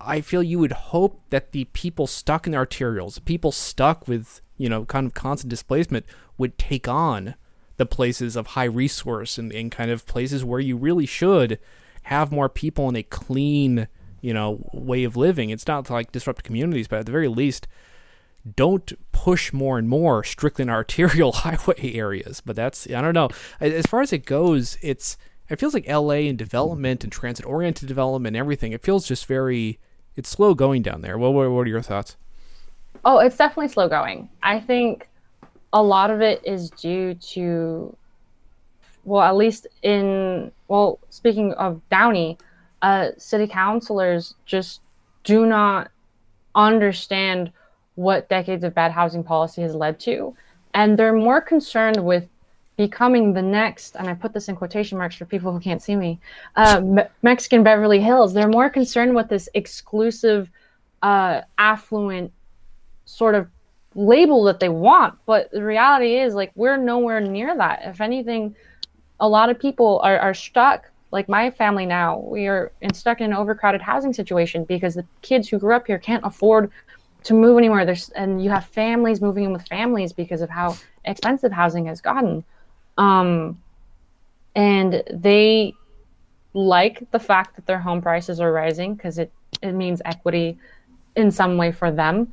[0.00, 4.40] I feel you would hope that the people stuck in the arterials people stuck with
[4.56, 6.06] you know kind of constant displacement
[6.38, 7.34] would take on
[7.82, 11.58] the places of high resource and, and kind of places where you really should
[12.04, 13.88] have more people in a clean,
[14.20, 15.50] you know, way of living.
[15.50, 17.66] It's not to like disrupt communities, but at the very least,
[18.54, 22.40] don't push more and more strictly in arterial highway areas.
[22.40, 23.30] But that's I don't know.
[23.60, 25.16] As far as it goes, it's
[25.48, 28.70] it feels like LA and development and transit oriented development and everything.
[28.70, 29.80] It feels just very
[30.14, 31.18] it's slow going down there.
[31.18, 32.16] What, what what are your thoughts?
[33.04, 34.28] Oh, it's definitely slow going.
[34.40, 35.08] I think
[35.72, 37.96] a lot of it is due to
[39.04, 42.38] well at least in well speaking of downey
[42.82, 44.80] uh, city councilors just
[45.24, 45.90] do not
[46.54, 47.52] understand
[47.94, 50.34] what decades of bad housing policy has led to.
[50.74, 52.28] And they're more concerned with
[52.78, 55.94] becoming the next and i put this in quotation marks for people who can't see
[55.94, 56.18] me
[56.56, 58.32] uh, Me- mexican beverly hills.
[58.32, 60.50] They're more concerned with this exclusive
[61.02, 62.32] uh, affluent
[63.04, 63.46] sort of
[63.94, 67.80] label that they want but the reality is like we're nowhere near that.
[67.84, 68.54] If anything
[69.20, 73.20] a lot of people are, are stuck like my family now we are in, stuck
[73.20, 76.70] in an overcrowded housing situation because the kids who grew up here can't afford
[77.24, 77.84] to move anywhere.
[77.84, 82.00] There's and you have families moving in with families because of how expensive housing has
[82.00, 82.44] gotten.
[82.98, 83.60] Um
[84.54, 85.74] and they
[86.54, 89.30] like the fact that their home prices are rising because it
[89.62, 90.58] it means equity
[91.16, 92.32] in some way for them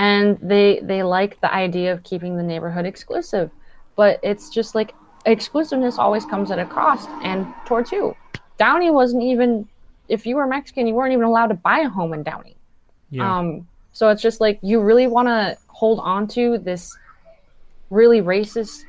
[0.00, 3.50] and they they like the idea of keeping the neighborhood exclusive.
[3.94, 4.94] But it's just like
[5.26, 8.16] exclusiveness always comes at a cost and towards who
[8.56, 9.68] downey wasn't even
[10.08, 12.56] if you were mexican you weren't even allowed to buy a home in downey
[13.10, 13.38] yeah.
[13.38, 16.96] um so it's just like you really want to hold on to this
[17.90, 18.84] really racist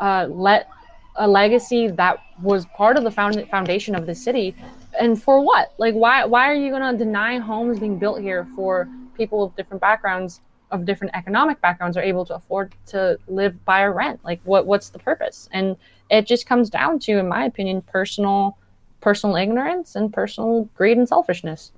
[0.00, 0.70] uh let
[1.16, 4.54] a legacy that was part of the found- foundation of the city.
[4.98, 5.72] And for what?
[5.78, 9.56] Like why why are you going to deny homes being built here for people of
[9.56, 10.40] different backgrounds
[10.74, 14.66] of different economic backgrounds are able to afford to live by a rent like what
[14.66, 15.48] what's the purpose?
[15.52, 15.76] And
[16.10, 18.58] it just comes down to in my opinion personal
[19.00, 21.72] personal ignorance and personal greed and selfishness.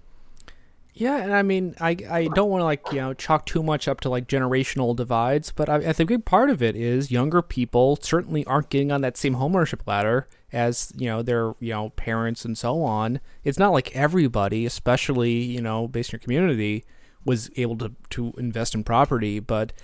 [0.95, 3.87] Yeah and i mean i i don't want to like you know chalk too much
[3.87, 7.11] up to like generational divides but I, I think a big part of it is
[7.11, 11.71] younger people certainly aren't getting on that same homeownership ladder as you know their you
[11.71, 13.21] know parents and so on.
[13.45, 16.85] It's not like everybody especially you know based in your community
[17.27, 19.41] was able to to invest in property.
[19.41, 19.75] But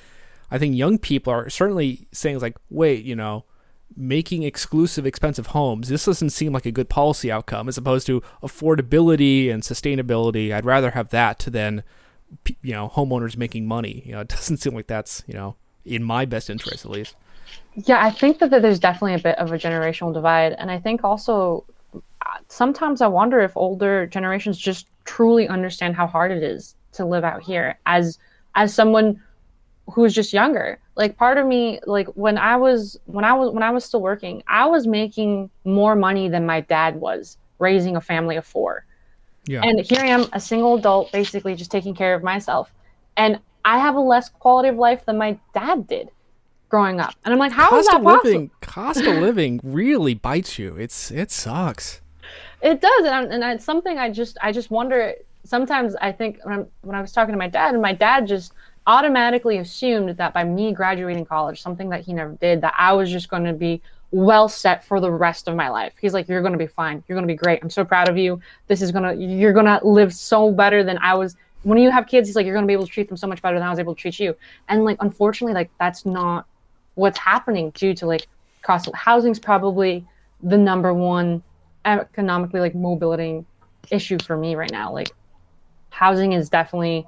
[0.50, 3.44] I think young people are certainly saying like, wait, you know,
[3.96, 8.22] making exclusive expensive homes this doesn't seem like a good policy outcome as opposed to
[8.42, 11.82] affordability and sustainability i'd rather have that than
[12.62, 16.02] you know homeowners making money you know it doesn't seem like that's you know in
[16.02, 17.16] my best interest at least
[17.74, 21.04] yeah i think that there's definitely a bit of a generational divide and i think
[21.04, 21.64] also
[21.94, 22.00] uh,
[22.48, 27.24] sometimes i wonder if older generations just truly understand how hard it is to live
[27.24, 28.18] out here as
[28.54, 29.20] as someone
[29.90, 30.78] who's just younger.
[30.94, 34.02] Like part of me like when i was when i was when i was still
[34.02, 38.84] working i was making more money than my dad was raising a family of four.
[39.46, 39.62] Yeah.
[39.64, 42.74] and here i am a single adult basically just taking care of myself.
[43.16, 46.10] And i have a less quality of life than my dad did
[46.68, 47.14] growing up.
[47.24, 50.76] And i'm like how cost is that of living cost of living really bites you.
[50.76, 52.02] It's it sucks.
[52.60, 53.06] It does.
[53.06, 55.14] And, and it's something i just i just wonder
[55.44, 58.52] sometimes I think when, when I was talking to my dad, and my dad just
[58.86, 63.10] automatically assumed that by me graduating college, something that he never did, that I was
[63.10, 63.80] just going to be
[64.10, 65.94] well set for the rest of my life.
[66.00, 67.02] He's like, "You're going to be fine.
[67.08, 67.60] You're going to be great.
[67.62, 68.40] I'm so proud of you.
[68.66, 72.06] This is gonna, you're going to live so better than I was." When you have
[72.06, 73.66] kids, he's like, "You're going to be able to treat them so much better than
[73.66, 74.36] I was able to treat you."
[74.68, 76.46] And like, unfortunately, like that's not
[76.94, 78.26] what's happening due to like
[78.62, 80.04] cost of housing's probably
[80.42, 81.42] the number one
[81.84, 83.44] economically like mobility
[83.90, 84.92] issue for me right now.
[84.92, 85.10] Like
[85.92, 87.06] housing is definitely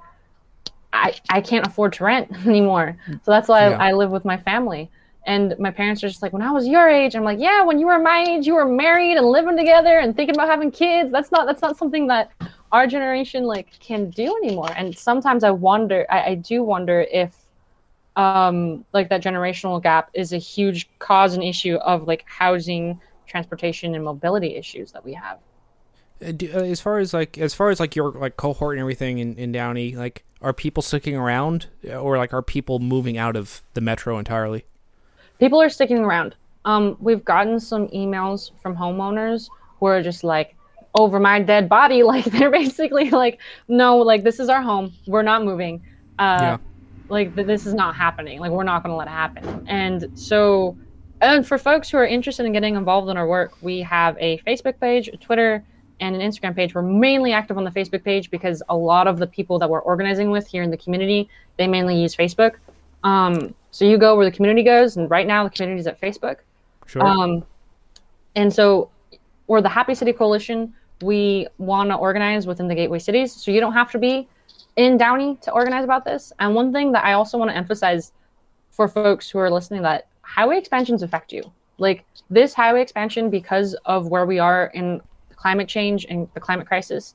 [0.95, 2.97] I, I can't afford to rent anymore.
[3.07, 3.77] So that's why yeah.
[3.77, 4.89] I, I live with my family.
[5.27, 7.79] And my parents are just like, when I was your age, I'm like, yeah, when
[7.79, 11.11] you were my age, you were married and living together and thinking about having kids.
[11.11, 12.31] That's not that's not something that
[12.71, 14.69] our generation like can do anymore.
[14.75, 17.35] And sometimes I wonder, I, I do wonder if
[18.15, 23.95] um, like that generational gap is a huge cause and issue of like housing, transportation,
[23.95, 25.39] and mobility issues that we have.
[26.21, 29.19] Uh, uh, as far as like as far as like your like cohort and everything
[29.19, 33.61] in, in Downey, like are people sticking around or like are people moving out of
[33.73, 34.65] the metro entirely?
[35.39, 36.35] People are sticking around.
[36.63, 39.49] Um, we've gotten some emails from homeowners
[39.79, 40.55] who are just like,
[40.95, 42.01] over my dead body.
[42.15, 44.93] Like they're basically like, no, like this is our home.
[45.05, 45.81] We're not moving.
[46.17, 46.57] Uh, yeah.
[47.09, 48.39] Like this is not happening.
[48.39, 49.65] Like we're not going to let it happen.
[49.67, 50.77] And so,
[51.21, 54.37] and for folks who are interested in getting involved in our work, we have a
[54.39, 55.63] Facebook page, a Twitter,
[55.99, 56.73] and an Instagram page.
[56.73, 59.81] We're mainly active on the Facebook page because a lot of the people that we're
[59.81, 62.55] organizing with here in the community, they mainly use Facebook.
[63.03, 65.99] Um, so you go where the community goes, and right now the community is at
[65.99, 66.37] Facebook.
[66.85, 67.05] Sure.
[67.05, 67.45] Um,
[68.35, 68.89] and so
[69.47, 73.33] we're the Happy City Coalition we want to organize within the gateway cities.
[73.33, 74.27] So you don't have to be
[74.75, 76.31] in Downey to organize about this.
[76.39, 78.11] And one thing that I also want to emphasize
[78.71, 81.43] for folks who are listening that highway expansions affect you.
[81.77, 85.01] Like this highway expansion, because of where we are in
[85.45, 87.13] climate change and the climate crisis,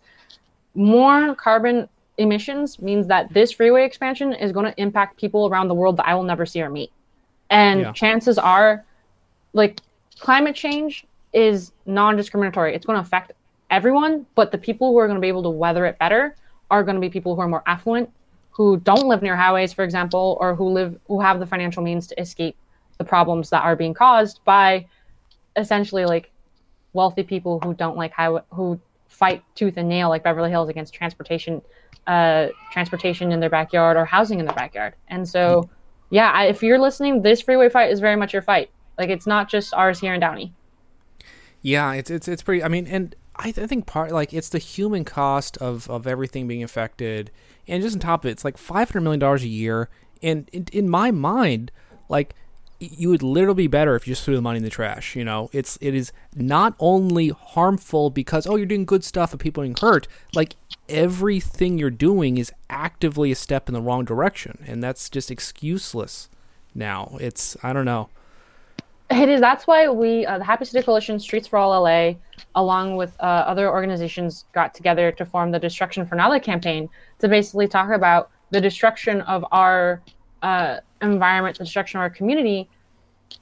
[0.76, 5.74] more carbon emissions means that this freeway expansion is going to impact people around the
[5.74, 6.92] world that I will never see or meet.
[7.50, 7.92] And yeah.
[7.92, 8.84] chances are,
[9.52, 9.80] like,
[10.20, 12.72] climate change is non discriminatory.
[12.72, 13.32] It's going to affect
[13.68, 16.36] everyone, but the people who are going to be able to weather it better
[16.70, 18.08] are going to be people who are more affluent,
[18.52, 22.06] who don't live near highways, for example, or who live who have the financial means
[22.06, 22.54] to escape
[22.98, 24.86] the problems that are being caused by
[25.56, 26.29] essentially like
[26.92, 30.94] wealthy people who don't like highway who fight tooth and nail like Beverly Hills against
[30.94, 31.62] transportation
[32.06, 34.94] uh, transportation in their backyard or housing in their backyard.
[35.08, 35.68] And so,
[36.10, 38.70] yeah, I, if you're listening, this freeway fight is very much your fight.
[38.98, 40.52] Like it's not just ours here in Downey.
[41.62, 42.62] Yeah, it's it's it's pretty.
[42.62, 46.06] I mean, and I, th- I think part like it's the human cost of of
[46.06, 47.30] everything being affected,
[47.68, 49.88] and just on top of it, it's like five hundred million dollars a year.
[50.22, 51.70] And in, in my mind,
[52.08, 52.34] like
[52.80, 55.14] you would literally be better if you just threw the money in the trash.
[55.14, 59.40] You know, it's it is not only harmful because oh you're doing good stuff and
[59.40, 60.08] people are getting hurt.
[60.34, 60.56] Like
[60.88, 66.28] everything you're doing is actively a step in the wrong direction, and that's just excuseless.
[66.74, 68.08] Now it's I don't know.
[69.10, 69.40] It is.
[69.40, 72.12] That's why we, uh, the Happy City Coalition, Streets for All LA,
[72.54, 77.26] along with uh, other organizations, got together to form the Destruction for Nada campaign to
[77.26, 80.00] basically talk about the destruction of our
[80.42, 82.68] uh, environment, the destruction of our community,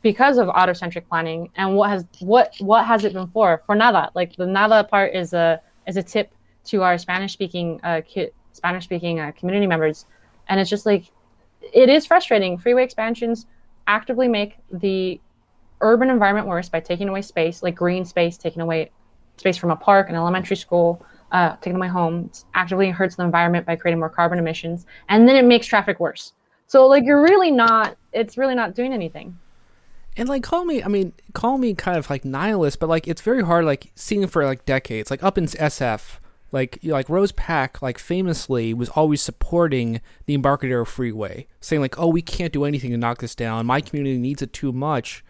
[0.03, 3.63] because of autocentric planning, and what has what what has it been for?
[3.67, 4.11] For nada.
[4.15, 6.33] Like the nada part is a is a tip
[6.67, 10.07] to our Spanish speaking uh, ki- Spanish speaking uh, community members,
[10.49, 11.11] and it's just like
[11.61, 12.59] it is frustrating.
[12.59, 13.47] Freeway expansions
[13.87, 15.21] actively make the
[15.81, 18.91] urban environment worse by taking away space, like green space, taking away
[19.37, 23.65] space from a park, an elementary school, uh, taking away homes actively hurts the environment
[23.65, 26.35] by creating more carbon emissions, and then it makes traffic worse.
[26.69, 29.39] So like you're really not, it's really not doing anything.
[30.17, 33.23] And like call me, I mean, call me kind of like nihilist, but like it's
[33.23, 36.19] very hard like seeing for like decades, like up in SF.
[36.51, 41.83] Like you know, like Rose Pak like famously was always supporting the Embarcadero Freeway, saying
[41.83, 43.67] like, "Oh, we can't do anything to knock this down.
[43.67, 45.23] My community needs it too much."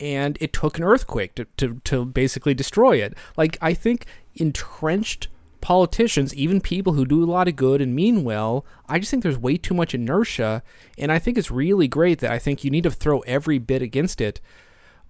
[0.00, 3.14] and it took an earthquake to, to, to basically destroy it.
[3.36, 5.28] Like, I think entrenched
[5.60, 9.22] politicians, even people who do a lot of good and mean well, I just think
[9.22, 10.62] there's way too much inertia.
[10.98, 13.82] And I think it's really great that I think you need to throw every bit
[13.82, 14.40] against it.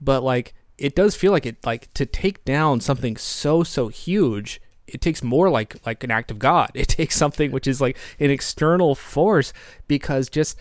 [0.01, 4.61] But, like, it does feel like it, like, to take down something so, so huge.
[4.87, 6.73] It takes more like like an act of God.
[6.75, 9.53] It takes something which is like an external force
[9.87, 10.59] because just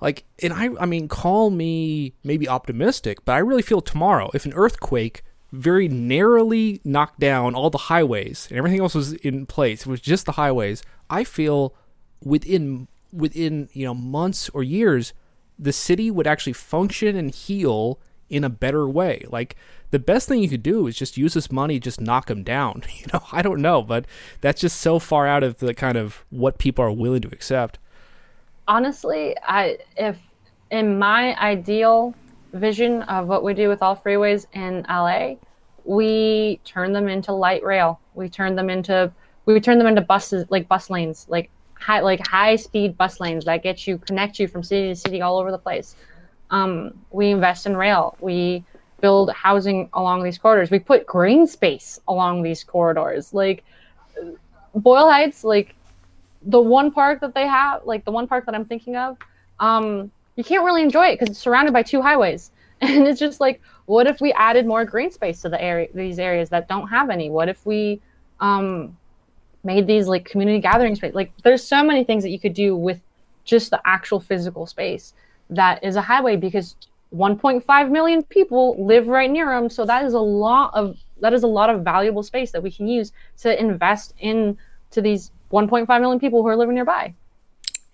[0.00, 4.44] like, and I, I mean, call me maybe optimistic, but I really feel tomorrow, if
[4.44, 9.82] an earthquake very narrowly knocked down all the highways and everything else was in place,
[9.82, 11.74] it was just the highways, I feel
[12.22, 15.12] within within you know months or years,
[15.58, 18.00] the city would actually function and heal
[18.30, 19.26] in a better way.
[19.28, 19.56] Like
[19.90, 22.82] the best thing you could do is just use this money, just knock them down.
[22.98, 24.06] You know, I don't know, but
[24.40, 27.78] that's just so far out of the kind of what people are willing to accept
[28.68, 30.16] honestly, I if
[30.70, 32.14] in my ideal
[32.52, 35.34] vision of what we do with all freeways in LA,
[35.84, 38.00] we turn them into light rail.
[38.14, 39.12] We turn them into
[39.44, 43.44] we turn them into buses like bus lanes, like high like high speed bus lanes
[43.46, 45.96] that get you connect you from city to city all over the place.
[46.50, 48.16] Um, we invest in rail.
[48.20, 48.64] We
[49.00, 50.70] build housing along these corridors.
[50.70, 53.34] We put green space along these corridors.
[53.34, 53.64] Like
[54.74, 55.74] Boyle Heights, like
[56.42, 59.16] the one park that they have, like the one park that I'm thinking of,
[59.60, 62.50] um, you can't really enjoy it because it's surrounded by two highways.
[62.82, 66.18] And it's just like, what if we added more green space to the area, these
[66.18, 67.30] areas that don't have any?
[67.30, 68.00] What if we
[68.40, 68.98] um,
[69.62, 71.14] made these like community gathering space?
[71.14, 73.00] Like, there's so many things that you could do with
[73.44, 75.14] just the actual physical space.
[75.48, 76.74] that is a highway because
[77.14, 79.68] 1.5 million people live right near them.
[79.68, 82.70] So that is a lot of that is a lot of valuable space that we
[82.70, 84.58] can use to invest in
[84.90, 87.14] to these 1.5 million people who are living nearby.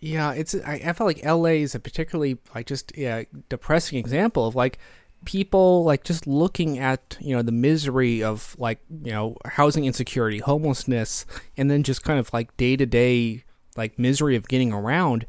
[0.01, 4.46] Yeah, it's I, I felt like LA is a particularly like just yeah depressing example
[4.46, 4.78] of like
[5.24, 10.38] people like just looking at you know the misery of like you know housing insecurity,
[10.38, 11.26] homelessness,
[11.57, 13.44] and then just kind of like day to day
[13.76, 15.26] like misery of getting around.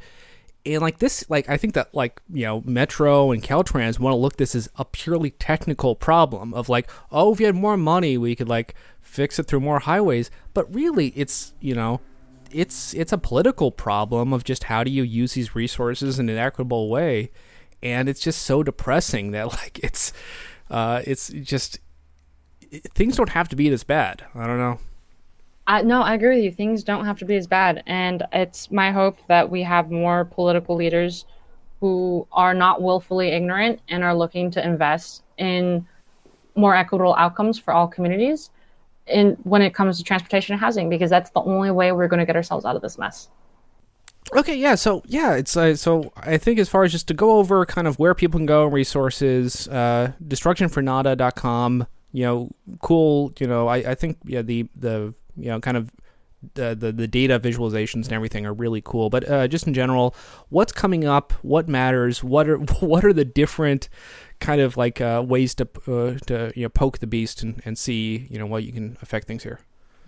[0.66, 4.18] And like this, like I think that like you know Metro and Caltrans want to
[4.18, 8.18] look this as a purely technical problem of like oh if you had more money
[8.18, 12.02] we could like fix it through more highways, but really it's you know
[12.52, 16.38] it's it's a political problem of just how do you use these resources in an
[16.38, 17.32] equitable way,
[17.82, 20.14] and it's just so depressing that like it's
[20.70, 21.80] uh, it's just
[22.72, 24.26] it, things don't have to be this bad.
[24.36, 24.80] I don't know.
[25.84, 26.52] No, I agree with you.
[26.52, 30.26] Things don't have to be as bad, and it's my hope that we have more
[30.26, 31.26] political leaders
[31.80, 35.88] who are not willfully ignorant and are looking to invest in
[36.56, 38.50] more equitable outcomes for all communities
[39.10, 42.20] in when it comes to transportation and housing because that's the only way we're going
[42.20, 43.30] to get ourselves out of this mess.
[44.36, 47.38] Okay, yeah, so yeah, it's uh, so I think as far as just to go
[47.38, 52.52] over kind of where people can go, and resources, uh, destructionfornada.com, you know,
[52.82, 55.90] cool, you know, I, I think yeah the the you know kind of
[56.54, 59.10] the, the, the data visualizations and everything are really cool.
[59.10, 60.16] But uh, just in general,
[60.50, 61.34] what's coming up?
[61.42, 62.24] What matters?
[62.24, 63.90] What are what are the different
[64.40, 67.78] kind of like uh, ways to uh, to you know poke the beast and, and
[67.78, 69.60] see you know what you can affect things here.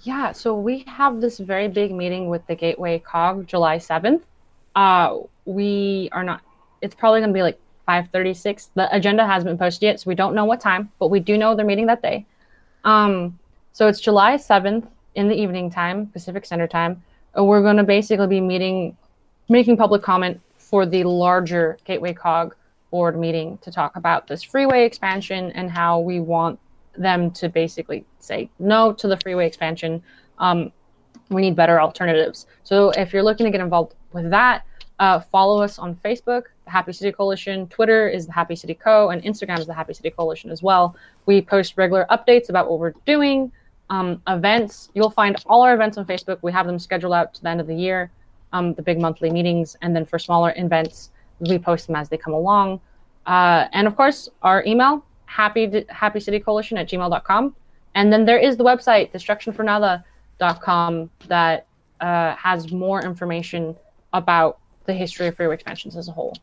[0.04, 4.26] Yeah, so we have this very big meeting with the Gateway COG July seventh.
[4.76, 6.42] Uh, we are not.
[6.82, 8.72] It's probably going to be like five thirty six.
[8.74, 11.38] The agenda hasn't been posted yet, so we don't know what time, but we do
[11.38, 12.26] know they're meeting that day.
[12.84, 13.38] Um,
[13.74, 17.04] so it's July seventh in the evening time, Pacific Standard Time.
[17.36, 18.98] We're going to basically be meeting,
[19.50, 22.56] making public comment for the larger Gateway COG
[22.92, 26.60] board meeting to talk about this freeway expansion and how we want
[26.98, 30.04] them to basically say no to the freeway expansion.
[30.40, 30.72] Um,
[31.30, 32.48] we need better alternatives.
[32.64, 34.66] So if you're looking to get involved with that,
[35.00, 37.68] uh, follow us on Facebook, the Happy City Coalition.
[37.68, 39.10] Twitter is the Happy City Co.
[39.10, 40.96] and Instagram is the Happy City Coalition as well.
[41.26, 43.52] We post regular updates about what we're doing,
[43.92, 44.90] um, events.
[44.96, 46.40] You'll find all our events on Facebook.
[46.42, 48.10] We have them scheduled out to the end of the year,
[48.54, 52.18] um, the big monthly meetings, and then for smaller events, we post them as they
[52.18, 52.80] come along.
[53.28, 57.56] Uh, and of course, our email, happy happy city at gmail.com.
[57.94, 61.68] And then there is the website, destructionfornada.com, that
[62.00, 63.76] uh, has more information
[64.14, 66.34] about the history of freeway expansions as a whole.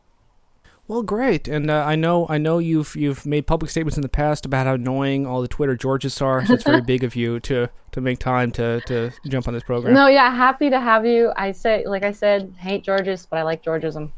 [0.89, 4.09] Well, great, and uh, I know I know you've you've made public statements in the
[4.09, 6.43] past about how annoying all the Twitter Georges are.
[6.43, 9.61] So it's very big of you to to make time to to jump on this
[9.61, 9.93] program.
[9.93, 11.31] No, yeah, happy to have you.
[11.35, 14.11] I say, like I said, hate Georges, but I like Georgism.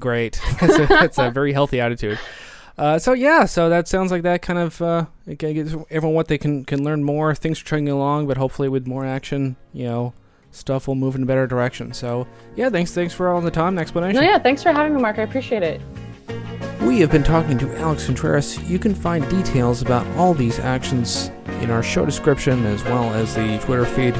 [0.00, 0.40] Great.
[0.60, 2.18] That's a, that's a very healthy attitude.
[2.76, 5.06] Uh, so yeah, so that sounds like that kind of uh,
[5.38, 7.32] gives everyone what they can can learn more.
[7.32, 10.14] Things are chugging along, but hopefully with more action, you know,
[10.54, 11.92] stuff will move in a better direction.
[11.92, 12.26] So
[12.56, 14.20] yeah, thanks thanks for all the time and explanation.
[14.20, 15.18] No, yeah, thanks for having me, Mark.
[15.18, 15.80] I appreciate it.
[16.82, 18.58] We have been talking to Alex Contreras.
[18.68, 21.30] You can find details about all these actions
[21.60, 24.14] in our show description as well as the Twitter feed.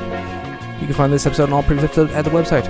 [0.81, 2.65] You can find this episode and all previous episodes at the website,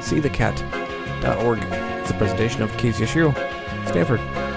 [0.00, 1.58] seethecat.org.
[2.00, 3.34] It's a presentation of KZSU,
[3.88, 4.47] Stanford.